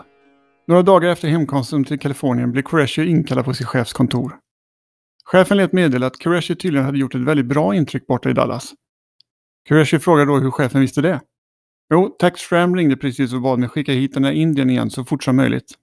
Några 0.68 0.82
dagar 0.82 1.10
efter 1.10 1.28
hemkomsten 1.28 1.84
till 1.84 2.00
Kalifornien 2.00 2.52
blev 2.52 2.62
Qureshi 2.62 3.06
inkallad 3.06 3.46
på 3.46 3.54
sin 3.54 3.68
chefs 3.68 3.94
kontor. 3.94 4.38
Chefen 5.26 5.58
lät 5.58 5.74
meddela 5.74 6.08
att 6.08 6.20
Qureshi 6.20 6.56
tydligen 6.56 6.86
hade 6.86 6.98
gjort 6.98 7.16
ett 7.16 7.22
väldigt 7.22 7.46
bra 7.46 7.76
intryck 7.76 8.08
borta 8.08 8.30
i 8.30 8.34
Dallas. 8.34 8.74
Qureshi 9.70 10.00
frågade 10.00 10.32
då 10.32 10.38
hur 10.38 10.52
chefen 10.52 10.82
visste 10.82 11.02
det. 11.02 11.22
Jo, 11.94 12.16
Tax 12.20 12.42
Fram 12.42 12.76
ringde 12.76 12.98
precis 12.98 13.34
och 13.34 13.42
bad 13.42 13.60
mig 13.60 13.70
skicka 13.70 13.92
hit 13.92 14.14
den 14.14 14.24
där 14.24 14.32
Indien 14.32 14.70
igen 14.70 14.90
så 14.90 15.06
fort 15.06 15.24
som 15.24 15.36
möjligt. 15.36 15.74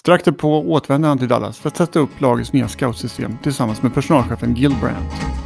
Strax 0.00 0.24
därpå 0.24 0.72
återvände 0.72 1.08
han 1.08 1.18
till 1.18 1.28
Dallas 1.28 1.58
för 1.58 1.68
att 1.68 1.76
sätta 1.76 1.98
upp 1.98 2.20
lagets 2.20 2.52
nya 2.52 2.68
scoutsystem 2.68 3.38
tillsammans 3.42 3.82
med 3.82 3.94
personalchefen 3.94 4.54
Gilbrandt. 4.54 5.39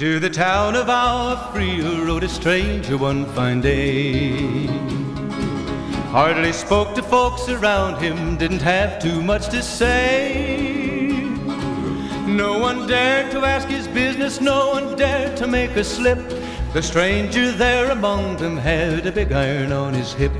To 0.00 0.18
the 0.18 0.30
town 0.30 0.76
of 0.76 0.88
our 0.88 1.36
free 1.52 1.82
rode 1.82 2.24
a 2.24 2.28
stranger 2.28 2.96
one 2.96 3.26
fine 3.34 3.60
day. 3.60 4.66
Hardly 6.10 6.52
spoke 6.52 6.94
to 6.94 7.02
folks 7.02 7.50
around 7.50 8.00
him, 8.00 8.38
didn't 8.38 8.62
have 8.62 8.98
too 9.02 9.20
much 9.20 9.50
to 9.50 9.62
say. 9.62 11.26
No 12.26 12.58
one 12.58 12.86
dared 12.88 13.30
to 13.32 13.44
ask 13.44 13.68
his 13.68 13.88
business, 13.88 14.40
no 14.40 14.70
one 14.70 14.96
dared 14.96 15.36
to 15.36 15.46
make 15.46 15.76
a 15.76 15.84
slip. 15.84 16.18
The 16.72 16.82
stranger 16.82 17.52
there 17.52 17.90
among 17.90 18.38
them 18.38 18.56
had 18.56 19.06
a 19.06 19.12
big 19.12 19.32
iron 19.32 19.72
on 19.72 19.94
his 19.94 20.14
hip. 20.14 20.32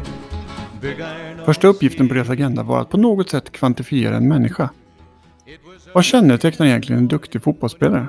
Första 1.45 1.69
uppgiften 1.69 2.09
på 2.09 2.15
deras 2.15 2.31
agenda 2.31 2.63
var 2.63 2.81
att 2.81 2.91
på 2.91 2.97
något 2.97 3.31
sätt 3.31 3.53
kvantifiera 3.53 4.17
en 4.17 4.29
människa. 4.29 4.71
Vad 5.95 6.05
kännetecknar 6.05 6.67
egentligen 6.67 7.03
en 7.03 7.09
duktig 7.09 7.43
fotbollsspelare? 7.43 8.09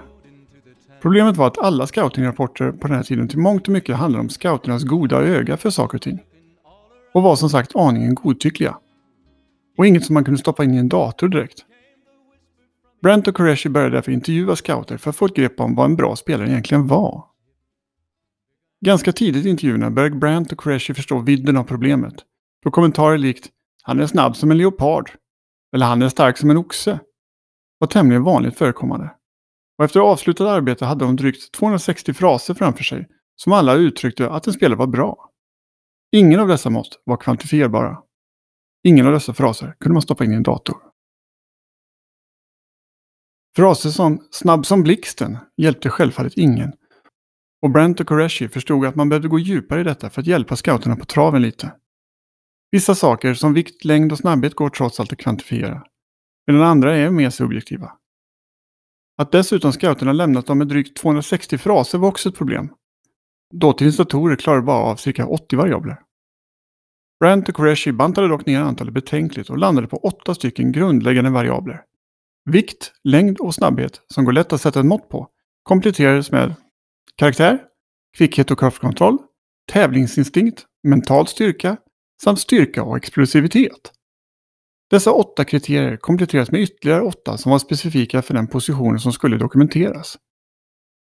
Problemet 1.02 1.38
var 1.38 1.48
att 1.48 1.58
alla 1.58 1.88
scoutingrapporter 1.88 2.72
på 2.72 2.88
den 2.88 2.96
här 2.96 3.04
tiden 3.04 3.28
till 3.28 3.40
mångt 3.40 3.68
och 3.68 3.74
mycket 3.74 3.96
handlade 3.96 4.22
om 4.22 4.30
scouternas 4.30 4.84
goda 4.84 5.22
öga 5.22 5.58
för 5.58 5.70
saker 5.70 5.98
och 5.98 6.02
ting. 6.02 6.20
Och 7.14 7.24
var 7.24 7.36
som 7.36 7.50
sagt 7.50 7.76
aningen 7.76 8.16
godtyckliga. 8.16 8.78
Och 9.78 9.88
inget 9.88 10.06
som 10.06 10.14
man 10.14 10.24
kunde 10.24 10.40
stoppa 10.40 10.64
in 10.64 10.74
i 10.74 10.78
en 10.78 10.90
dator 10.90 11.28
direkt. 11.28 11.66
Brent 13.02 13.28
och 13.28 13.38
Qureshi 13.38 13.70
började 13.70 13.96
därför 13.96 14.12
intervjua 14.12 14.56
scouter 14.56 14.98
för 14.98 15.10
att 15.10 15.16
få 15.16 15.26
ett 15.26 15.36
grepp 15.36 15.60
om 15.60 15.76
vad 15.76 15.86
en 15.86 15.96
bra 15.96 16.16
spelare 16.16 16.50
egentligen 16.50 16.88
var. 16.88 17.24
Ganska 18.86 19.12
tidigt 19.12 19.46
i 19.46 19.50
intervjuerna 19.50 19.92
började 19.92 20.16
Brandt 20.16 20.52
och 20.52 20.60
Qureshi 20.60 20.94
förstå 20.94 21.20
vidden 21.20 21.58
av 21.58 21.64
problemet. 21.64 22.14
Då 22.64 22.72
kommentarer 22.72 23.18
likt 23.18 23.50
“Han 23.84 24.00
är 24.00 24.08
snabb 24.08 24.36
som 24.36 24.52
en 24.52 24.58
leopard” 24.58 25.12
eller 25.76 25.86
“Han 25.86 26.02
är 26.02 26.10
stark 26.10 26.38
som 26.38 26.50
en 26.50 26.58
oxe” 26.58 27.00
var 27.78 27.88
tämligen 27.88 28.24
vanligt 28.24 28.58
förekommande. 28.58 29.10
Och 29.78 29.86
efter 29.86 30.00
avslutat 30.00 30.48
arbete 30.48 30.86
hade 30.86 31.06
de 31.06 31.16
drygt 31.16 31.52
260 31.52 32.14
fraser 32.14 32.54
framför 32.54 32.84
sig 32.84 33.08
som 33.36 33.54
alla 33.54 33.74
uttryckte 33.74 34.30
att 34.30 34.48
en 34.48 34.54
spelare 34.54 34.78
var 34.78 34.88
bra. 34.88 35.30
Ingen 36.12 36.40
av 36.40 36.48
dessa 36.48 36.70
mått 36.70 37.02
var 37.04 37.18
kvantifierbara. 37.18 37.98
Ingen 38.84 39.08
av 39.08 39.14
dessa 39.14 39.34
fraser 39.34 39.76
kunde 39.80 39.94
man 39.94 40.02
stoppa 40.02 40.26
in 40.26 40.32
i 40.32 40.36
en 40.36 40.44
dator. 40.44 40.78
Fraser 43.56 43.90
som 43.90 44.28
“snabb 44.32 44.66
som 44.66 44.84
blixten” 44.84 45.38
hjälpte 45.58 45.90
självfallet 45.90 46.34
ingen. 46.38 46.74
Och 47.62 47.72
Brent 47.72 48.00
och 48.00 48.08
Koreshi 48.08 48.48
förstod 48.48 48.86
att 48.86 48.96
man 48.96 49.10
behövde 49.10 49.28
gå 49.28 49.40
djupare 49.40 49.82
i 49.82 49.84
detta 49.84 50.10
för 50.10 50.22
att 50.22 50.28
hjälpa 50.28 50.56
scouterna 50.56 50.96
på 50.96 51.06
traven 51.06 51.42
lite. 51.42 51.74
Vissa 52.72 52.96
saker 52.96 53.34
som 53.34 53.54
vikt, 53.54 53.86
längd 53.86 54.12
och 54.12 54.18
snabbhet 54.18 54.56
går 54.56 54.70
trots 54.70 55.00
allt 55.00 55.14
att 55.14 55.20
kvantifiera. 55.20 55.84
Medan 56.48 56.62
andra 56.62 56.98
är 56.98 57.10
mer 57.10 57.30
subjektiva. 57.30 57.92
Att 59.22 59.32
dessutom 59.32 59.72
scouterna 59.72 60.14
lämnat 60.14 60.46
dem 60.46 60.58
med 60.58 60.68
drygt 60.68 60.98
260 60.98 61.58
fraser 61.58 61.98
var 61.98 62.08
också 62.08 62.30
ett 62.30 62.36
problem. 62.36 62.70
Dåtidens 63.54 63.98
datorer 63.98 64.36
klarade 64.36 64.62
bara 64.62 64.84
av 64.84 64.96
cirka 64.96 65.26
80 65.26 65.56
variabler. 65.56 66.00
Brent 67.20 67.50
och 67.50 67.56
Qureshi 67.56 67.92
bantade 67.92 68.28
dock 68.28 68.46
ner 68.46 68.60
antalet 68.60 68.94
betänkligt 68.94 69.50
och 69.50 69.58
landade 69.58 69.88
på 69.88 69.98
åtta 69.98 70.36
stycken 70.36 70.72
grundläggande 70.72 71.30
variabler. 71.30 71.82
Vikt, 72.46 72.92
längd 73.04 73.40
och 73.40 73.56
snabbhet, 73.56 74.02
som 74.08 74.26
går 74.26 74.32
lätt 74.32 74.54
att 74.54 74.62
sätta 74.62 74.80
ett 74.80 74.86
mått 74.86 75.10
på, 75.10 75.28
kompletterades 75.64 76.32
med 76.32 76.56
karaktär, 77.16 77.60
kvickhet 78.18 78.52
och 78.52 78.60
kraftkontroll, 78.60 79.18
tävlingsinstinkt, 79.72 80.66
mental 80.84 81.28
styrka 81.28 81.78
samt 82.24 82.40
styrka 82.40 82.84
och 82.84 82.98
explosivitet. 82.98 83.92
Dessa 84.92 85.12
åtta 85.12 85.46
kriterier 85.46 85.98
kompletteras 85.98 86.52
med 86.52 86.62
ytterligare 86.62 87.02
åtta 87.02 87.38
som 87.38 87.52
var 87.52 87.60
specifika 87.60 88.22
för 88.22 88.34
den 88.34 88.48
positionen 88.48 89.00
som 89.00 89.14
skulle 89.14 89.38
dokumenteras. 89.38 90.18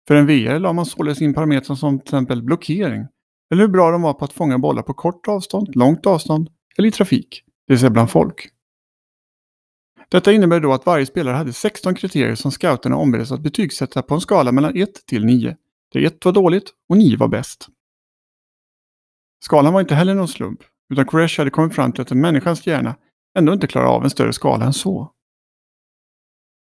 För 0.09 0.15
en 0.15 0.27
VR 0.27 0.59
la 0.59 0.73
man 0.73 0.87
således 0.87 1.23
in 1.23 1.35
parametrar 1.35 1.77
som 1.77 1.99
till 1.99 2.07
exempel 2.07 2.43
blockering, 2.43 3.07
eller 3.51 3.63
hur 3.63 3.69
bra 3.69 3.91
de 3.91 4.03
var 4.03 4.15
på 4.15 4.25
att 4.25 4.33
fånga 4.33 4.59
bollar 4.59 4.83
på 4.83 4.95
kort 4.95 5.29
avstånd, 5.29 5.77
långt 5.77 6.07
avstånd 6.07 6.51
eller 6.79 6.89
i 6.89 6.91
trafik, 6.91 7.43
det 7.67 7.73
vill 7.73 7.81
säga 7.81 7.91
bland 7.91 8.11
folk. 8.11 8.49
Detta 10.09 10.33
innebär 10.33 10.61
då 10.61 10.73
att 10.73 10.87
varje 10.87 11.07
spelare 11.07 11.35
hade 11.35 11.53
16 11.53 11.95
kriterier 11.95 12.35
som 12.35 12.51
scouterna 12.51 12.97
ombeddes 12.97 13.33
att 13.33 13.41
betygsätta 13.41 14.03
på 14.03 14.15
en 14.15 14.21
skala 14.21 14.53
mellan 14.53 14.77
1 14.77 15.07
till 15.07 15.25
9, 15.25 15.57
där 15.93 16.01
1 16.01 16.25
var 16.25 16.33
dåligt 16.33 16.73
och 16.89 16.97
9 16.97 17.17
var 17.17 17.29
bäst. 17.29 17.67
Skalan 19.45 19.73
var 19.73 19.81
inte 19.81 19.95
heller 19.95 20.15
någon 20.15 20.29
slump, 20.29 20.61
utan 20.93 21.07
Koresh 21.07 21.41
hade 21.41 21.51
kommit 21.51 21.75
fram 21.75 21.93
till 21.93 22.03
att 22.03 22.11
en 22.11 22.21
människans 22.21 22.67
hjärna 22.67 22.97
ändå 23.39 23.53
inte 23.53 23.67
klarar 23.67 23.87
av 23.87 24.05
en 24.05 24.11
större 24.11 24.33
skala 24.33 24.65
än 24.65 24.73
så. 24.73 25.13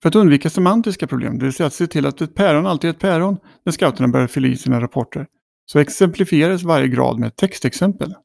För 0.02 0.10
att 0.10 0.16
undvika 0.16 0.50
semantiska 0.50 1.08
problem, 1.08 1.40
det 1.40 1.46
vill 1.46 1.54
säga 1.54 1.68
att 1.68 1.74
se 1.74 1.88
till 1.88 2.06
att 2.06 2.22
ett 2.22 2.36
päron 2.36 2.68
alltid 2.68 2.90
är 2.90 2.94
ett 2.94 3.00
päron 3.00 3.38
när 3.66 3.72
scouterna 3.74 4.08
börjar 4.08 4.28
fylla 4.28 4.48
i 4.48 4.58
sina 4.58 4.82
rapporter, 4.82 5.28
så 5.66 5.80
exemplifierades 5.80 6.64
varje 6.64 6.88
grad 6.88 7.20
med 7.20 7.28
ett 7.28 7.36
textexempel. 7.36 8.16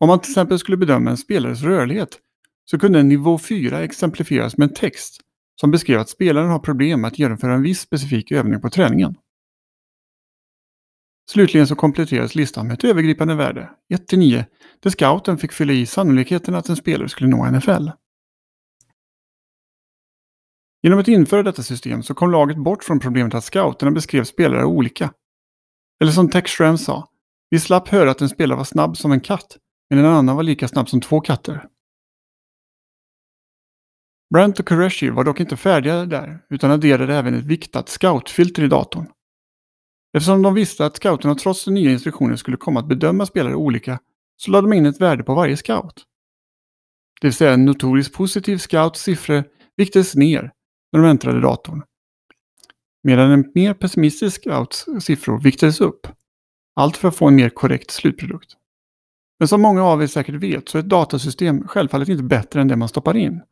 Om 0.00 0.08
man 0.08 0.20
till 0.20 0.30
exempel 0.30 0.58
skulle 0.58 0.76
bedöma 0.76 1.10
en 1.10 1.16
spelares 1.16 1.62
rörlighet 1.62 2.18
så 2.64 2.78
kunde 2.78 3.00
en 3.00 3.08
nivå 3.08 3.38
4 3.38 3.80
exemplifieras 3.82 4.56
med 4.56 4.68
en 4.68 4.74
text 4.74 5.20
som 5.60 5.70
beskrev 5.70 6.00
att 6.00 6.08
spelaren 6.08 6.50
har 6.50 6.58
problem 6.58 7.00
med 7.00 7.08
att 7.08 7.18
genomföra 7.18 7.54
en 7.54 7.62
viss 7.62 7.80
specifik 7.80 8.32
övning 8.32 8.60
på 8.60 8.70
träningen. 8.70 9.14
Slutligen 11.30 11.66
så 11.66 11.76
kompletterades 11.76 12.34
listan 12.34 12.66
med 12.66 12.74
ett 12.74 12.84
övergripande 12.84 13.34
värde, 13.34 13.70
1-9, 13.94 14.44
där 14.80 14.90
scouten 14.90 15.38
fick 15.38 15.52
fylla 15.52 15.72
i 15.72 15.86
sannolikheten 15.86 16.54
att 16.54 16.68
en 16.68 16.76
spelare 16.76 17.08
skulle 17.08 17.30
nå 17.30 17.50
NFL. 17.50 17.88
Genom 20.82 20.98
att 20.98 21.08
införa 21.08 21.42
detta 21.42 21.62
system 21.62 22.02
så 22.02 22.14
kom 22.14 22.30
laget 22.30 22.56
bort 22.56 22.84
från 22.84 23.00
problemet 23.00 23.34
att 23.34 23.44
scouterna 23.44 23.90
beskrev 23.90 24.24
spelare 24.24 24.64
olika. 24.64 25.12
Eller 26.00 26.12
som 26.12 26.30
Techstram 26.30 26.78
sa, 26.78 27.08
vi 27.50 27.60
slapp 27.60 27.88
höra 27.88 28.10
att 28.10 28.20
en 28.20 28.28
spelare 28.28 28.56
var 28.56 28.64
snabb 28.64 28.96
som 28.96 29.12
en 29.12 29.20
katt, 29.20 29.56
men 29.90 29.98
en 29.98 30.06
annan 30.06 30.36
var 30.36 30.42
lika 30.42 30.68
snabb 30.68 30.88
som 30.88 31.00
två 31.00 31.20
katter. 31.20 31.68
Brandt 34.34 34.60
och 34.60 34.68
Qureshi 34.68 35.10
var 35.10 35.24
dock 35.24 35.40
inte 35.40 35.56
färdiga 35.56 36.04
där, 36.04 36.44
utan 36.50 36.70
adderade 36.70 37.14
även 37.14 37.34
ett 37.34 37.44
viktat 37.44 37.88
scoutfilter 37.88 38.62
i 38.62 38.68
datorn. 38.68 39.06
Eftersom 40.16 40.42
de 40.42 40.54
visste 40.54 40.86
att 40.86 40.96
scouterna 40.96 41.34
trots 41.34 41.64
den 41.64 41.74
nya 41.74 41.90
instruktionen 41.90 42.38
skulle 42.38 42.56
komma 42.56 42.80
att 42.80 42.88
bedöma 42.88 43.26
spelare 43.26 43.54
olika, 43.54 43.98
så 44.36 44.50
lade 44.50 44.68
de 44.68 44.72
in 44.72 44.86
ett 44.86 45.00
värde 45.00 45.24
på 45.24 45.34
varje 45.34 45.56
scout. 45.56 46.04
Det 47.20 47.26
vill 47.26 47.34
säga 47.34 47.52
en 47.52 47.64
notoriskt 47.64 48.14
positiv 48.14 48.56
scouts 48.58 49.02
siffror 49.02 49.44
viktades 49.76 50.14
ner 50.14 50.52
när 50.92 51.00
de 51.00 51.08
äntrade 51.08 51.40
datorn. 51.40 51.82
Medan 53.02 53.30
en 53.30 53.52
mer 53.54 53.74
pessimistisk 53.74 54.36
scouts 54.36 54.86
siffror 55.00 55.40
viktades 55.40 55.80
upp. 55.80 56.06
Allt 56.76 56.96
för 56.96 57.08
att 57.08 57.16
få 57.16 57.28
en 57.28 57.34
mer 57.34 57.48
korrekt 57.48 57.90
slutprodukt. 57.90 58.56
Men 59.38 59.48
som 59.48 59.62
många 59.62 59.84
av 59.84 60.02
er 60.02 60.06
säkert 60.06 60.34
vet 60.34 60.68
så 60.68 60.78
är 60.78 60.82
ett 60.82 60.88
datasystem 60.88 61.68
självfallet 61.68 62.08
inte 62.08 62.22
bättre 62.22 62.60
än 62.60 62.68
det 62.68 62.76
man 62.76 62.88
stoppar 62.88 63.16
in. 63.16 63.42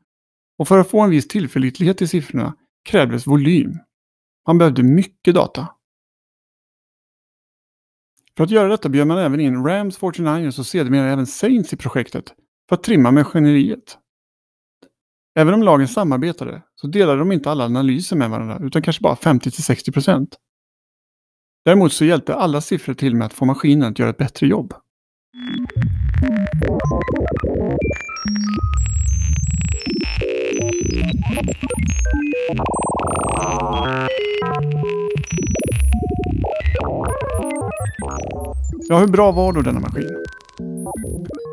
Och 0.59 0.69
för 0.69 0.79
att 0.79 0.91
få 0.91 1.01
en 1.01 1.11
viss 1.11 1.29
tillförlitlighet 1.29 2.03
i 2.03 2.09
siffrorna 2.09 2.55
krävdes 2.85 3.27
volym. 3.27 3.79
Man 4.47 4.59
behövde 4.59 4.83
mycket 4.83 5.35
data. 5.35 5.69
För 8.37 8.45
att 8.45 8.51
göra 8.51 8.69
detta 8.69 8.89
bjöd 8.89 9.07
man 9.07 9.19
även 9.19 9.41
in 9.41 9.65
Rams 9.67 9.99
49ers 9.99 10.59
och 10.59 10.67
sedermera 10.67 11.13
även 11.13 11.27
Saints 11.27 11.73
i 11.73 11.77
projektet 11.77 12.35
för 12.69 12.77
att 12.77 12.83
trimma 12.83 13.11
maskineriet. 13.11 13.99
Även 15.39 15.55
om 15.55 15.63
lagen 15.63 15.89
samarbetade 15.89 16.63
så 16.75 16.87
delade 16.87 17.19
de 17.19 17.33
inte 17.33 17.51
alla 17.51 17.65
analyser 17.65 18.17
med 18.17 18.31
varandra 18.31 18.59
utan 18.63 18.83
kanske 18.83 19.03
bara 19.03 19.15
50-60%. 19.15 20.29
Däremot 21.65 21.93
så 21.93 22.05
hjälpte 22.05 22.35
alla 22.35 22.61
siffror 22.61 22.95
till 22.95 23.17
med 23.17 23.27
att 23.27 23.33
få 23.33 23.45
maskinen 23.45 23.93
att 23.93 23.99
göra 23.99 24.11
ett 24.11 24.17
bättre 24.17 24.47
jobb. 24.47 24.75
Ja, 38.89 38.99
hur 38.99 39.07
bra 39.07 39.33
var 39.33 39.53
då 39.53 39.61
denna 39.61 39.81
maskin? 39.81 40.05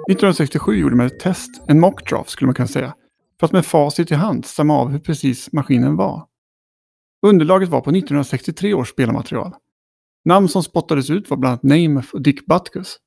1967 0.09 0.73
gjorde 0.73 0.95
man 0.95 1.05
ett 1.05 1.19
test, 1.19 1.61
en 1.67 1.79
mock 1.79 2.09
draft 2.09 2.29
skulle 2.29 2.47
man 2.47 2.55
kunna 2.55 2.67
säga, 2.67 2.95
för 3.39 3.45
att 3.45 3.51
med 3.51 3.65
facit 3.65 4.11
i 4.11 4.15
hand 4.15 4.45
stämma 4.45 4.77
av 4.77 4.89
hur 4.89 4.99
precis 4.99 5.53
maskinen 5.53 5.95
var. 5.95 6.27
Underlaget 7.25 7.69
var 7.69 7.81
på 7.81 7.89
1963 7.89 8.73
års 8.73 8.89
spelmaterial. 8.89 9.55
Namn 10.25 10.49
som 10.49 10.63
spottades 10.63 11.09
ut 11.09 11.29
var 11.29 11.37
bland 11.37 11.51
annat 11.51 11.63
Namath 11.63 12.13
och 12.13 12.21
Dick 12.21 12.45
Butkus. 12.45 12.97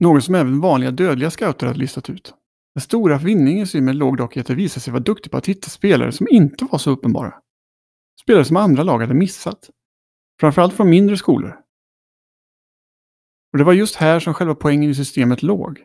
Något 0.00 0.24
som 0.24 0.34
även 0.34 0.60
vanliga 0.60 0.90
dödliga 0.90 1.30
scouter 1.30 1.66
hade 1.66 1.78
listat 1.78 2.10
ut. 2.10 2.34
Den 2.74 2.82
stora 2.82 3.18
vinningen 3.18 3.62
i 3.62 3.66
Symen 3.66 3.98
låg 3.98 4.16
dock 4.16 4.36
i 4.36 4.40
att 4.40 4.46
det 4.46 4.54
visade 4.54 4.80
sig 4.80 4.92
vara 4.92 5.02
duktig 5.02 5.32
på 5.32 5.38
att 5.38 5.48
hitta 5.48 5.70
spelare 5.70 6.12
som 6.12 6.26
inte 6.30 6.64
var 6.70 6.78
så 6.78 6.90
uppenbara. 6.90 7.34
Spelare 8.22 8.44
som 8.44 8.56
andra 8.56 8.82
lag 8.82 9.00
hade 9.00 9.14
missat. 9.14 9.70
Framförallt 10.40 10.74
från 10.74 10.90
mindre 10.90 11.16
skolor. 11.16 11.56
Och 13.52 13.58
det 13.58 13.64
var 13.64 13.72
just 13.72 13.96
här 13.96 14.20
som 14.20 14.34
själva 14.34 14.54
poängen 14.54 14.90
i 14.90 14.94
systemet 14.94 15.42
låg. 15.42 15.84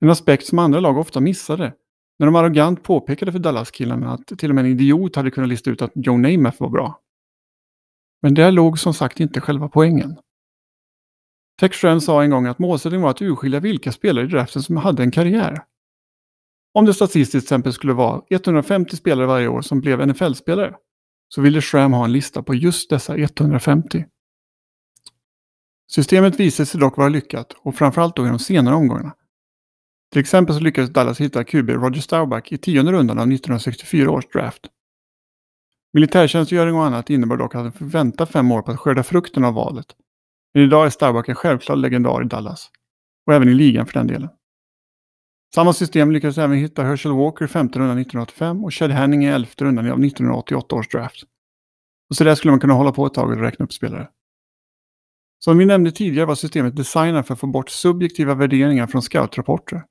En 0.00 0.10
aspekt 0.10 0.46
som 0.46 0.58
andra 0.58 0.80
lag 0.80 0.98
ofta 0.98 1.20
missade. 1.20 1.74
När 2.18 2.26
de 2.26 2.36
arrogant 2.36 2.82
påpekade 2.82 3.32
för 3.32 3.38
Dallas-killarna 3.38 4.12
att 4.12 4.26
till 4.26 4.50
och 4.50 4.54
med 4.54 4.64
en 4.64 4.70
idiot 4.70 5.16
hade 5.16 5.30
kunnat 5.30 5.48
lista 5.48 5.70
ut 5.70 5.82
att 5.82 5.92
Joe 5.94 6.16
Namath 6.16 6.62
var 6.62 6.68
bra. 6.68 7.00
Men 8.22 8.34
där 8.34 8.52
låg 8.52 8.78
som 8.78 8.94
sagt 8.94 9.20
inte 9.20 9.40
själva 9.40 9.68
poängen. 9.68 10.18
Techstrand 11.60 12.02
sa 12.02 12.22
en 12.22 12.30
gång 12.30 12.46
att 12.46 12.58
målsättningen 12.58 13.02
var 13.02 13.10
att 13.10 13.22
urskilja 13.22 13.60
vilka 13.60 13.92
spelare 13.92 14.24
i 14.24 14.28
draften 14.28 14.62
som 14.62 14.76
hade 14.76 15.02
en 15.02 15.10
karriär. 15.10 15.64
Om 16.74 16.84
det 16.84 16.94
statistiskt 16.94 17.30
till 17.30 17.38
exempel 17.38 17.72
skulle 17.72 17.92
vara 17.92 18.22
150 18.30 18.96
spelare 18.96 19.26
varje 19.26 19.48
år 19.48 19.62
som 19.62 19.80
blev 19.80 20.08
NFL-spelare 20.08 20.74
så 21.28 21.40
ville 21.40 21.60
Schram 21.60 21.92
ha 21.92 22.04
en 22.04 22.12
lista 22.12 22.42
på 22.42 22.54
just 22.54 22.90
dessa 22.90 23.16
150. 23.16 24.04
Systemet 25.90 26.40
visade 26.40 26.66
sig 26.66 26.80
dock 26.80 26.96
vara 26.96 27.08
lyckat 27.08 27.52
och 27.52 27.74
framförallt 27.74 28.16
då 28.16 28.26
i 28.26 28.28
de 28.28 28.38
senare 28.38 28.74
omgångarna. 28.74 29.14
Till 30.12 30.20
exempel 30.20 30.54
så 30.54 30.60
lyckades 30.60 30.90
Dallas 30.90 31.20
hitta 31.20 31.44
QB 31.44 31.70
Roger 31.70 32.00
Staubach 32.00 32.52
i 32.52 32.58
tionde 32.58 32.92
rundan 32.92 33.18
av 33.18 33.22
1964 33.22 34.10
års 34.10 34.28
draft. 34.28 34.66
Militärtjänstgöring 35.92 36.74
och 36.74 36.84
annat 36.84 37.10
innebar 37.10 37.36
dock 37.36 37.54
att 37.54 37.62
han 37.62 37.72
fick 37.72 37.94
vänta 37.94 38.26
fem 38.26 38.52
år 38.52 38.62
på 38.62 38.70
att 38.70 38.80
skörda 38.80 39.02
frukten 39.02 39.44
av 39.44 39.54
valet. 39.54 39.86
Men 40.54 40.62
idag 40.62 40.86
är 40.86 40.90
Staubach 40.90 41.28
en 41.28 41.34
självklar 41.34 41.76
legendar 41.76 42.22
i 42.22 42.28
Dallas. 42.28 42.70
Och 43.26 43.34
även 43.34 43.48
i 43.48 43.54
ligan 43.54 43.86
för 43.86 43.92
den 43.92 44.06
delen. 44.06 44.28
Samma 45.54 45.72
system 45.72 46.12
lyckades 46.12 46.38
även 46.38 46.56
hitta 46.56 46.82
Herschel 46.82 47.12
Walker 47.12 47.44
i 47.44 47.48
femte 47.48 47.78
rundan 47.78 47.98
1985 47.98 48.64
och 48.64 48.74
Chad 48.74 48.90
Henning 48.90 49.24
i 49.24 49.28
elfte 49.28 49.64
rundan 49.64 49.84
av 49.84 50.04
1988 50.04 50.76
års 50.76 50.88
draft. 50.88 51.22
Och 52.10 52.16
så 52.16 52.24
där 52.24 52.34
skulle 52.34 52.52
man 52.52 52.60
kunna 52.60 52.74
hålla 52.74 52.92
på 52.92 53.06
ett 53.06 53.14
tag 53.14 53.30
och 53.30 53.40
räkna 53.40 53.64
upp 53.64 53.72
spelare. 53.72 54.08
Som 55.38 55.58
vi 55.58 55.66
nämnde 55.66 55.90
tidigare 55.90 56.26
var 56.26 56.34
systemet 56.34 56.76
designat 56.76 57.26
för 57.26 57.34
att 57.34 57.40
få 57.40 57.46
bort 57.46 57.70
subjektiva 57.70 58.34
värderingar 58.34 58.86
från 58.86 59.02
scoutrapporter. 59.02 59.82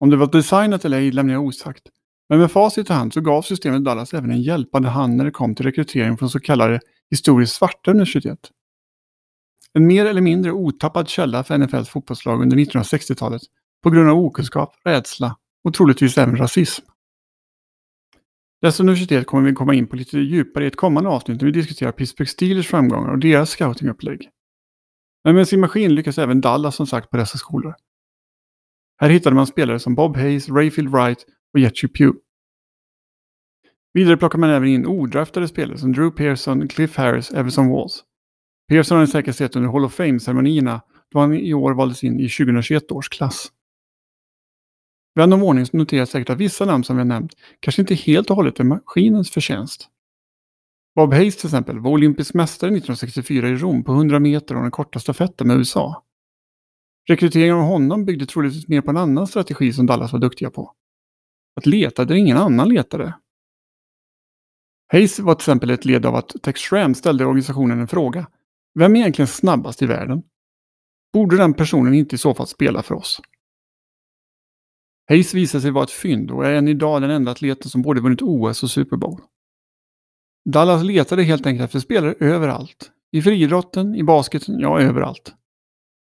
Om 0.00 0.10
det 0.10 0.16
var 0.16 0.32
designat 0.32 0.84
eller 0.84 0.98
ej 0.98 1.12
lämnar 1.12 1.34
jag 1.34 1.44
osagt. 1.44 1.82
Men 2.28 2.38
med 2.38 2.52
facit 2.52 2.90
i 2.90 2.92
hand 2.92 3.12
så 3.12 3.20
gav 3.20 3.42
systemet 3.42 3.84
Dallas 3.84 4.14
även 4.14 4.30
en 4.30 4.42
hjälpande 4.42 4.88
hand 4.88 5.16
när 5.16 5.24
det 5.24 5.30
kom 5.30 5.54
till 5.54 5.66
rekrytering 5.66 6.18
från 6.18 6.30
så 6.30 6.40
kallade 6.40 6.80
historiskt 7.10 7.54
svarta 7.54 7.90
universitet. 7.90 8.50
En 9.72 9.86
mer 9.86 10.06
eller 10.06 10.20
mindre 10.20 10.52
otappad 10.52 11.08
källa 11.08 11.44
för 11.44 11.58
NFLs 11.58 11.88
fotbollslag 11.88 12.42
under 12.42 12.56
1960-talet 12.56 13.42
på 13.82 13.90
grund 13.90 14.10
av 14.10 14.18
okunskap, 14.18 14.74
rädsla 14.84 15.36
och 15.64 15.74
troligtvis 15.74 16.18
även 16.18 16.36
rasism. 16.36 16.84
Dessa 18.64 18.82
universitet 18.82 19.26
kommer 19.26 19.48
vi 19.48 19.54
komma 19.54 19.74
in 19.74 19.86
på 19.86 19.96
lite 19.96 20.18
djupare 20.18 20.64
i 20.64 20.66
ett 20.66 20.76
kommande 20.76 21.10
avsnitt 21.10 21.40
när 21.40 21.46
vi 21.46 21.52
diskuterar 21.52 21.92
Pittsburgh 21.92 22.30
Steelers 22.30 22.66
framgångar 22.66 23.10
och 23.10 23.18
deras 23.18 23.50
scoutingupplägg. 23.50 24.28
Men 25.24 25.34
med 25.34 25.48
sin 25.48 25.60
maskin 25.60 25.94
lyckas 25.94 26.18
även 26.18 26.40
Dallas 26.40 26.76
som 26.76 26.86
sagt 26.86 27.10
på 27.10 27.16
dessa 27.16 27.38
skolor. 27.38 27.74
Här 29.00 29.08
hittade 29.08 29.36
man 29.36 29.46
spelare 29.46 29.78
som 29.78 29.94
Bob 29.94 30.16
Hayes, 30.16 30.48
Rayfield 30.48 30.90
Wright 30.90 31.26
och 31.54 31.60
Jetchy 31.60 31.88
Pugh. 31.88 32.16
Vidare 33.92 34.16
plockar 34.16 34.38
man 34.38 34.50
även 34.50 34.68
in 34.68 34.86
odraftade 34.86 35.48
spelare 35.48 35.78
som 35.78 35.92
Drew 35.92 36.10
Pearson, 36.10 36.68
Cliff 36.68 36.96
Harris, 36.96 37.30
Everson 37.30 37.68
Walls. 37.68 38.04
Pearson 38.68 38.96
har 38.96 39.04
ni 39.04 39.10
säkert 39.10 39.36
sett 39.36 39.56
under 39.56 39.70
Hall 39.70 39.84
of 39.84 39.94
Fame-ceremonierna 39.94 40.80
då 41.10 41.18
han 41.18 41.34
i 41.34 41.54
år 41.54 41.74
valdes 41.74 42.04
in 42.04 42.20
i 42.20 42.28
2021 42.28 42.92
års 42.92 43.08
klass. 43.08 43.52
Vän 45.14 45.32
av 45.32 45.44
ordning 45.44 45.66
noterar 45.72 46.04
säkert 46.04 46.30
att 46.30 46.38
vissa 46.38 46.64
namn 46.64 46.84
som 46.84 46.96
vi 46.96 47.00
har 47.00 47.06
nämnt 47.06 47.32
kanske 47.60 47.82
inte 47.82 47.94
helt 47.94 48.30
och 48.30 48.36
hållet 48.36 48.60
är 48.60 48.64
maskinens 48.64 49.30
förtjänst. 49.30 49.88
Bob 50.94 51.12
Hayes 51.12 51.36
till 51.36 51.46
exempel 51.46 51.78
var 51.78 51.90
olympisk 51.90 52.34
mästare 52.34 52.68
1964 52.68 53.48
i 53.48 53.54
Rom 53.54 53.84
på 53.84 53.92
100 53.92 54.18
meter 54.20 54.56
och 54.56 54.62
den 54.62 54.70
korta 54.70 54.98
stafetten 54.98 55.46
med 55.46 55.56
USA. 55.56 56.04
Rekryteringen 57.08 57.56
av 57.56 57.62
honom 57.62 58.04
byggde 58.04 58.26
troligtvis 58.26 58.68
mer 58.68 58.80
på 58.80 58.90
en 58.90 58.96
annan 58.96 59.26
strategi 59.26 59.72
som 59.72 59.86
Dallas 59.86 60.12
var 60.12 60.20
duktiga 60.20 60.50
på. 60.50 60.72
Att 61.56 61.66
leta 61.66 62.04
där 62.04 62.14
ingen 62.14 62.36
annan 62.36 62.68
letade. 62.68 63.14
Hayes 64.92 65.18
var 65.18 65.34
till 65.34 65.42
exempel 65.42 65.70
ett 65.70 65.84
led 65.84 66.06
av 66.06 66.14
att 66.14 66.34
Tex 66.42 66.60
Schramm 66.60 66.94
ställde 66.94 67.24
organisationen 67.24 67.80
en 67.80 67.88
fråga. 67.88 68.26
Vem 68.74 68.96
är 68.96 69.00
egentligen 69.00 69.28
snabbast 69.28 69.82
i 69.82 69.86
världen? 69.86 70.22
Borde 71.12 71.36
den 71.36 71.54
personen 71.54 71.94
inte 71.94 72.14
i 72.14 72.18
så 72.18 72.34
fall 72.34 72.46
spela 72.46 72.82
för 72.82 72.94
oss? 72.94 73.20
Hayes 75.08 75.34
visade 75.34 75.62
sig 75.62 75.70
vara 75.70 75.84
ett 75.84 75.90
fynd 75.90 76.30
och 76.30 76.46
är 76.46 76.52
än 76.52 76.68
idag 76.68 77.02
den 77.02 77.10
enda 77.10 77.30
atleten 77.30 77.70
som 77.70 77.82
både 77.82 78.00
vunnit 78.00 78.22
OS 78.22 78.62
och 78.62 78.70
Super 78.70 78.96
Bowl. 78.96 79.20
Dallas 80.50 80.82
letade 80.82 81.22
helt 81.22 81.46
enkelt 81.46 81.64
efter 81.64 81.80
spelare 81.80 82.14
överallt. 82.20 82.90
I 83.12 83.22
friidrotten, 83.22 83.94
i 83.94 84.04
basketen, 84.04 84.58
ja 84.58 84.80
överallt. 84.80 85.34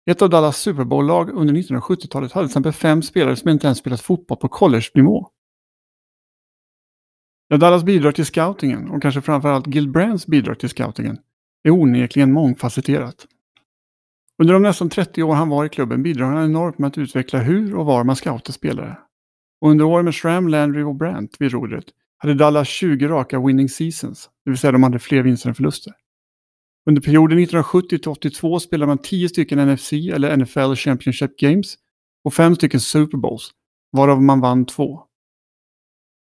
Ett 0.09 0.21
av 0.21 0.29
Dallas 0.29 0.57
Super 0.57 0.83
Bowl-lag 0.83 1.29
under 1.29 1.53
1970-talet 1.53 2.31
hade 2.31 2.47
till 2.47 2.51
exempel 2.51 2.73
fem 2.73 3.01
spelare 3.01 3.35
som 3.35 3.49
inte 3.49 3.67
ens 3.67 3.77
spelat 3.77 4.01
fotboll 4.01 4.37
på 4.37 4.47
college-nivå. 4.47 5.29
Ja, 7.47 7.57
Dallas 7.57 7.83
bidrag 7.83 8.15
till 8.15 8.25
scoutingen 8.25 8.89
och 8.89 9.01
kanske 9.01 9.21
framförallt 9.21 9.67
Gil 9.67 9.89
Brands 9.89 10.27
bidrag 10.27 10.59
till 10.59 10.69
scoutingen 10.69 11.17
är 11.63 11.71
onekligen 11.71 12.33
mångfacetterat. 12.33 13.27
Under 14.41 14.53
de 14.53 14.63
nästan 14.63 14.89
30 14.89 15.23
år 15.23 15.33
han 15.33 15.49
var 15.49 15.65
i 15.65 15.69
klubben 15.69 16.03
bidrar 16.03 16.25
han 16.25 16.45
enormt 16.45 16.77
med 16.77 16.87
att 16.87 16.97
utveckla 16.97 17.39
hur 17.39 17.75
och 17.75 17.85
var 17.85 18.03
man 18.03 18.15
scoutar 18.15 18.53
spelare. 18.53 18.97
Och 19.61 19.69
under 19.69 19.85
åren 19.85 20.05
med 20.05 20.15
Shram, 20.15 20.47
Landry 20.47 20.83
och 20.83 20.95
Brandt 20.95 21.35
vid 21.39 21.51
rodret 21.51 21.85
hade 22.17 22.33
Dallas 22.33 22.67
20 22.67 23.07
raka 23.07 23.39
winning 23.39 23.69
seasons, 23.69 24.29
det 24.45 24.51
vill 24.51 24.57
säga 24.57 24.71
de 24.71 24.83
hade 24.83 24.99
fler 24.99 25.23
vinster 25.23 25.49
än 25.49 25.55
förluster. 25.55 25.93
Under 26.89 27.01
perioden 27.01 27.37
1970 27.37 27.97
till 27.97 28.11
82 28.11 28.59
spelade 28.59 28.87
man 28.87 28.97
10 28.97 29.29
stycken 29.29 29.73
NFC 29.73 29.93
eller 29.93 30.37
NFL 30.37 30.75
Championship 30.75 31.37
Games 31.37 31.75
och 32.23 32.33
5 32.33 32.55
stycken 32.55 32.79
Super 32.79 33.17
Bowls, 33.17 33.51
varav 33.91 34.21
man 34.21 34.41
vann 34.41 34.65
två. 34.65 35.03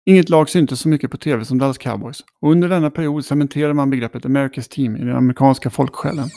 Inget 0.06 0.30
lag 0.30 0.50
syntes 0.50 0.80
så 0.80 0.90
mycket 0.90 1.12
på 1.12 1.18
tv 1.18 1.46
som 1.46 1.58
Dallas 1.58 1.78
Cowboys 1.78 2.24
och 2.42 2.52
under 2.52 2.70
denna 2.70 2.92
period 2.92 3.26
cementerade 3.26 3.74
man 3.74 3.90
begreppet 3.90 4.26
America's 4.26 4.70
Team 4.70 4.96
i 4.96 5.00
den 5.00 5.16
amerikanska 5.16 5.70
folksjälen. 5.70 6.28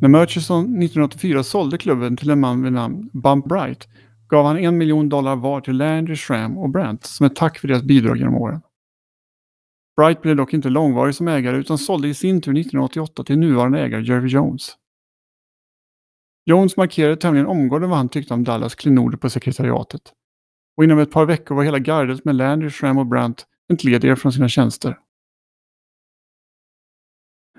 När 0.00 0.08
Murchison 0.08 0.64
1984 0.64 1.42
sålde 1.42 1.78
klubben 1.78 2.16
till 2.16 2.30
en 2.30 2.40
man 2.40 2.62
vid 2.62 2.72
namn 2.72 3.10
Bump 3.12 3.44
Bright 3.44 3.88
gav 4.28 4.46
han 4.46 4.58
en 4.58 4.78
miljon 4.78 5.08
dollar 5.08 5.36
var 5.36 5.60
till 5.60 5.76
Landry, 5.76 6.16
Schramm 6.16 6.58
och 6.58 6.70
Brandt 6.70 7.04
som 7.04 7.26
ett 7.26 7.36
tack 7.36 7.58
för 7.58 7.68
deras 7.68 7.82
bidrag 7.82 8.16
genom 8.16 8.34
åren. 8.34 8.60
Bright 9.96 10.22
blev 10.22 10.36
dock 10.36 10.54
inte 10.54 10.68
långvarig 10.68 11.14
som 11.14 11.28
ägare 11.28 11.56
utan 11.56 11.78
sålde 11.78 12.08
i 12.08 12.14
sin 12.14 12.40
tur 12.40 12.52
1988 12.52 13.24
till 13.24 13.38
nuvarande 13.38 13.80
ägare 13.80 14.02
Jerry 14.02 14.28
Jones. 14.28 14.76
Jones 16.44 16.76
markerade 16.76 17.16
tämligen 17.16 17.46
omgående 17.46 17.88
vad 17.88 17.98
han 17.98 18.08
tyckte 18.08 18.34
om 18.34 18.44
Dallas 18.44 18.74
klenoder 18.74 19.18
på 19.18 19.30
sekretariatet. 19.30 20.12
Och 20.76 20.84
inom 20.84 20.98
ett 20.98 21.10
par 21.10 21.26
veckor 21.26 21.54
var 21.54 21.64
hela 21.64 21.78
gardet 21.78 22.24
med 22.24 22.34
Landry, 22.34 22.70
Schramm 22.70 22.98
och 22.98 23.06
Brandt 23.06 23.46
entledigade 23.68 24.16
från 24.16 24.32
sina 24.32 24.48
tjänster. 24.48 24.98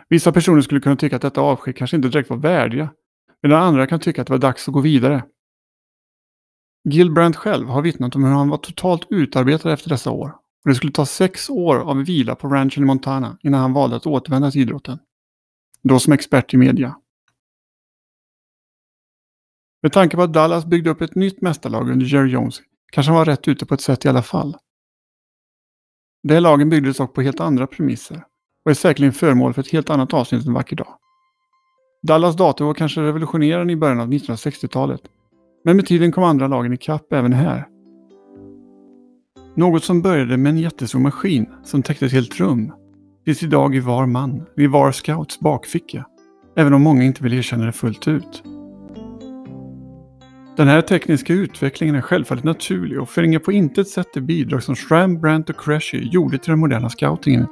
Vissa 0.10 0.32
personer 0.32 0.62
skulle 0.62 0.82
kunna 0.82 0.96
tycka 0.96 1.16
att 1.16 1.22
detta 1.22 1.42
avsked 1.42 1.76
kanske 1.76 1.96
inte 1.96 2.10
direkt 2.10 2.30
var 2.30 2.38
värdiga, 2.38 2.94
medan 3.42 3.64
andra 3.64 3.88
kan 3.88 4.00
tycka 4.00 4.22
att 4.22 4.28
det 4.28 4.34
var 4.34 4.40
dags 4.40 4.68
att 4.68 4.74
gå 4.74 4.82
vidare. 4.82 5.24
Gilbrand 6.90 7.36
själv 7.36 7.68
har 7.68 7.82
vittnat 7.82 8.16
om 8.16 8.24
hur 8.24 8.32
han 8.32 8.50
var 8.50 8.58
totalt 8.58 9.08
utarbetad 9.10 9.74
efter 9.74 9.90
dessa 9.90 10.12
år. 10.12 10.30
Och 10.64 10.70
det 10.70 10.76
skulle 10.76 10.92
ta 10.92 11.06
sex 11.06 11.50
år 11.50 11.76
av 11.76 11.98
vila 11.98 12.36
på 12.36 12.48
ranchen 12.48 12.84
i 12.84 12.86
Montana 12.86 13.38
innan 13.42 13.62
han 13.62 13.74
valde 13.74 13.96
att 13.96 14.06
återvända 14.06 14.52
till 14.52 14.62
idrotten. 14.62 15.00
Då 15.84 16.00
som 16.00 16.14
expert 16.14 16.54
i 16.54 16.58
media. 16.58 16.98
Med 19.82 19.92
tanke 19.92 20.16
på 20.16 20.24
att 20.24 20.34
Dallas 20.34 20.66
byggde 20.66 20.90
upp 20.90 21.02
ett 21.02 21.16
nytt 21.16 21.42
mästarlag 21.42 21.90
under 21.90 22.06
Jerry 22.06 22.30
Jones 22.30 22.62
kanske 22.92 23.12
han 23.12 23.18
var 23.18 23.26
rätt 23.26 23.48
ute 23.48 23.66
på 23.66 23.74
ett 23.74 23.82
sätt 23.82 24.06
i 24.06 24.10
alla 24.10 24.24
fall. 24.24 24.58
Det 26.24 26.40
lagen 26.40 26.70
byggdes 26.70 26.98
dock 26.98 27.14
på 27.14 27.22
helt 27.22 27.40
andra 27.40 27.68
premisser 27.68 28.24
och 28.66 28.72
är 28.72 28.76
säkerligen 28.76 29.14
föremål 29.14 29.54
för 29.54 29.62
ett 29.62 29.72
helt 29.72 29.90
annat 29.90 30.14
avsnitt 30.14 30.48
en 30.48 30.54
vacker 30.54 30.76
dag. 30.76 30.98
Dallas 32.04 32.36
dator 32.36 32.66
var 32.66 32.74
kanske 32.74 33.02
revolutionerande 33.02 33.74
i 33.74 33.76
början 33.76 34.00
av 34.00 34.12
1960-talet, 34.12 35.02
men 35.64 35.76
med 35.76 35.86
tiden 35.86 36.12
kom 36.12 36.24
andra 36.24 36.48
lagen 36.48 36.74
ikapp 36.74 37.14
även 37.14 37.34
här. 37.34 37.68
Något 39.56 39.84
som 39.84 40.02
började 40.02 40.38
med 40.38 40.50
en 40.50 40.58
jättestor 40.58 41.00
maskin 41.00 41.50
som 41.64 41.84
täckte 41.84 42.06
ett 42.06 42.12
helt 42.12 42.40
rum 42.40 42.74
finns 43.26 43.44
idag 43.44 43.76
i 43.76 43.80
var 43.80 44.06
man, 44.06 44.46
vid 44.56 44.70
var 44.70 44.92
scouts 44.92 45.40
bakficka, 45.40 46.06
även 46.56 46.74
om 46.74 46.82
många 46.82 47.04
inte 47.04 47.24
vill 47.24 47.34
erkänna 47.34 47.66
det 47.66 47.72
fullt 47.72 48.08
ut. 48.08 48.44
Den 50.58 50.68
här 50.68 50.82
tekniska 50.82 51.34
utvecklingen 51.34 51.96
är 51.96 52.02
självfallet 52.02 52.44
naturlig 52.44 53.02
och 53.02 53.10
förringar 53.10 53.40
på 53.40 53.52
intet 53.52 53.88
sätt 53.88 54.08
det 54.14 54.22
bidrag 54.22 54.64
som 54.64 54.76
Schramm, 54.76 55.20
Brandt 55.22 55.50
och 55.50 55.60
Crashy 55.60 56.10
gjorde 56.12 56.38
till 56.38 56.50
den 56.52 56.60
moderna 56.60 56.90
scoutingen 56.90 57.48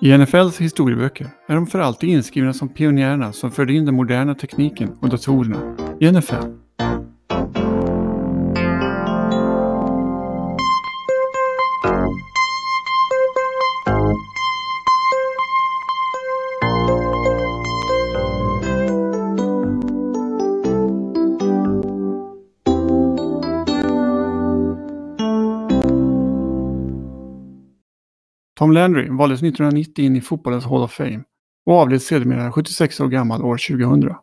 i 0.00 0.18
NFLs 0.18 0.60
historieböcker 0.60 1.26
är 1.48 1.54
de 1.54 1.66
för 1.66 1.78
alltid 1.78 2.10
inskrivna 2.10 2.52
som 2.52 2.68
pionjärerna 2.68 3.32
som 3.32 3.50
förde 3.50 3.72
in 3.72 3.84
den 3.84 3.94
moderna 3.94 4.34
tekniken 4.34 4.90
och 5.00 5.08
datorerna 5.08 5.76
i 6.00 6.12
NFL. 6.12 6.34
Tom 28.68 28.74
Landry 28.74 29.08
valdes 29.08 29.42
1990 29.42 30.04
in 30.04 30.16
i 30.16 30.20
fotbollens 30.20 30.64
Hall 30.64 30.82
of 30.82 30.92
Fame 30.92 31.24
och 31.66 31.74
avled 31.74 32.02
sedermera 32.02 32.52
76 32.52 33.00
år 33.00 33.08
gammal 33.08 33.42
år 33.42 33.58
2000. 33.68 34.14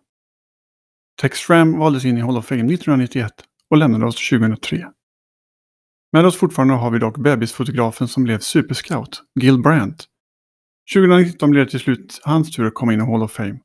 Tex 1.22 1.40
Schramm 1.40 1.80
valdes 1.80 2.06
in 2.06 2.18
i 2.18 2.22
Hall 2.22 2.38
of 2.38 2.46
Fame 2.46 2.74
1991 2.74 3.32
och 3.70 3.78
lämnade 3.78 4.06
oss 4.06 4.30
2003. 4.30 4.88
Med 6.12 6.26
oss 6.26 6.38
fortfarande 6.38 6.74
har 6.74 6.92
vi 6.92 7.00
dock 7.00 7.18
bebisfotografen 7.18 8.08
som 8.08 8.24
blev 8.24 8.40
superscout, 8.40 9.24
Gil 9.40 9.62
Brandt. 9.62 10.06
2019 10.94 11.52
blev 11.52 11.66
det 11.66 11.72
till 11.72 11.80
slut 11.80 12.22
hans 12.24 12.56
tur 12.56 12.66
att 12.66 12.74
komma 12.74 12.94
in 12.94 13.02
i 13.02 13.04
Hall 13.04 13.24
of 13.24 13.32
Fame. 13.32 13.60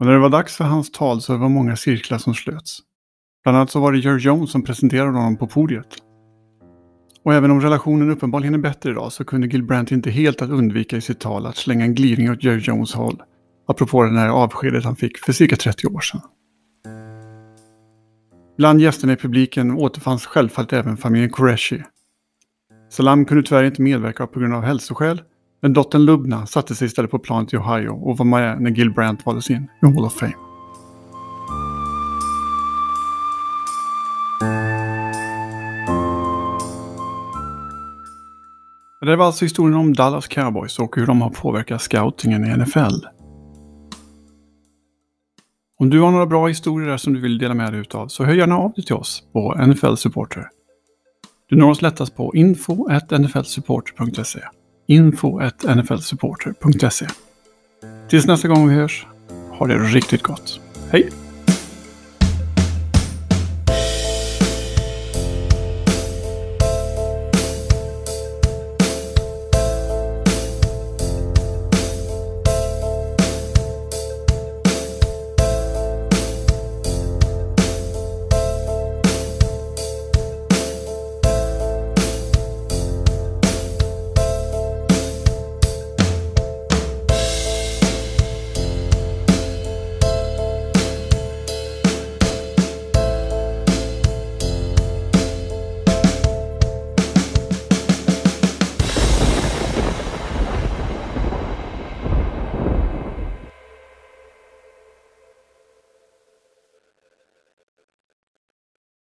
Och 0.00 0.06
när 0.06 0.12
det 0.12 0.18
var 0.18 0.30
dags 0.30 0.56
för 0.56 0.64
hans 0.64 0.90
tal 0.90 1.20
så 1.20 1.36
var 1.36 1.48
det 1.48 1.54
många 1.54 1.76
cirklar 1.76 2.18
som 2.18 2.34
slöts. 2.34 2.78
Bland 3.42 3.58
annat 3.58 3.70
så 3.70 3.80
var 3.80 3.92
det 3.92 3.98
Jerry 3.98 4.20
Jones 4.20 4.50
som 4.50 4.64
presenterade 4.64 5.18
honom 5.18 5.36
på 5.36 5.46
podiet. 5.46 6.07
Och 7.28 7.34
även 7.34 7.50
om 7.50 7.60
relationen 7.60 8.10
uppenbarligen 8.10 8.54
är 8.54 8.58
bättre 8.58 8.90
idag 8.90 9.12
så 9.12 9.24
kunde 9.24 9.46
Gilbrandt 9.46 9.92
inte 9.92 10.10
helt 10.10 10.42
att 10.42 10.50
undvika 10.50 10.96
i 10.96 11.00
sitt 11.00 11.20
tal 11.20 11.46
att 11.46 11.56
slänga 11.56 11.84
en 11.84 11.94
gliring 11.94 12.30
åt 12.30 12.44
Joe 12.44 12.54
Jones 12.54 12.94
håll. 12.94 13.22
Apropå 13.66 14.02
det 14.02 14.18
här 14.18 14.28
avskedet 14.28 14.84
han 14.84 14.96
fick 14.96 15.18
för 15.18 15.32
cirka 15.32 15.56
30 15.56 15.86
år 15.86 16.00
sedan. 16.00 16.20
Bland 18.56 18.80
gästerna 18.80 19.12
i 19.12 19.16
publiken 19.16 19.70
återfanns 19.70 20.26
självfallet 20.26 20.72
även 20.72 20.96
familjen 20.96 21.30
Qureshi. 21.30 21.82
Salam 22.90 23.24
kunde 23.24 23.42
tyvärr 23.42 23.64
inte 23.64 23.82
medverka 23.82 24.26
på 24.26 24.40
grund 24.40 24.54
av 24.54 24.62
hälsoskäl, 24.62 25.22
men 25.62 25.72
dottern 25.72 26.04
Lubna 26.04 26.46
satte 26.46 26.74
sig 26.74 26.86
istället 26.86 27.10
på 27.10 27.18
planet 27.18 27.48
till 27.48 27.58
Ohio 27.58 27.88
och 27.88 28.18
var 28.18 28.26
med 28.26 28.60
när 28.60 28.70
Gilbrandt 28.70 29.26
valdes 29.26 29.50
in 29.50 29.68
i 29.82 29.86
Hall 29.86 30.04
of 30.04 30.14
Fame. 30.14 30.47
Det 39.08 39.16
var 39.16 39.26
alltså 39.26 39.44
historien 39.44 39.74
om 39.74 39.94
Dallas 39.94 40.28
Cowboys 40.28 40.78
och 40.78 40.96
hur 40.96 41.06
de 41.06 41.22
har 41.22 41.30
påverkat 41.30 41.82
scoutingen 41.82 42.44
i 42.44 42.56
NFL. 42.56 43.06
Om 45.78 45.90
du 45.90 46.00
har 46.00 46.10
några 46.10 46.26
bra 46.26 46.48
historier 46.48 46.96
som 46.96 47.12
du 47.12 47.20
vill 47.20 47.38
dela 47.38 47.54
med 47.54 47.72
dig 47.72 47.80
utav 47.80 48.08
så 48.08 48.24
hör 48.24 48.34
gärna 48.34 48.58
av 48.58 48.72
dig 48.72 48.84
till 48.84 48.94
oss 48.94 49.22
på 49.32 49.54
NFL 49.66 49.94
Supporter. 49.94 50.48
Du 51.48 51.56
når 51.56 51.70
oss 51.70 51.82
lättast 51.82 52.16
på 52.16 52.34
info.nflsupporter.se 52.34 54.40
info.nflsupporter.se 54.86 57.06
Tills 58.08 58.26
nästa 58.26 58.48
gång 58.48 58.68
vi 58.68 58.74
hörs, 58.74 59.06
ha 59.58 59.66
det 59.66 59.78
riktigt 59.78 60.22
gott. 60.22 60.60
Hej! 60.90 61.27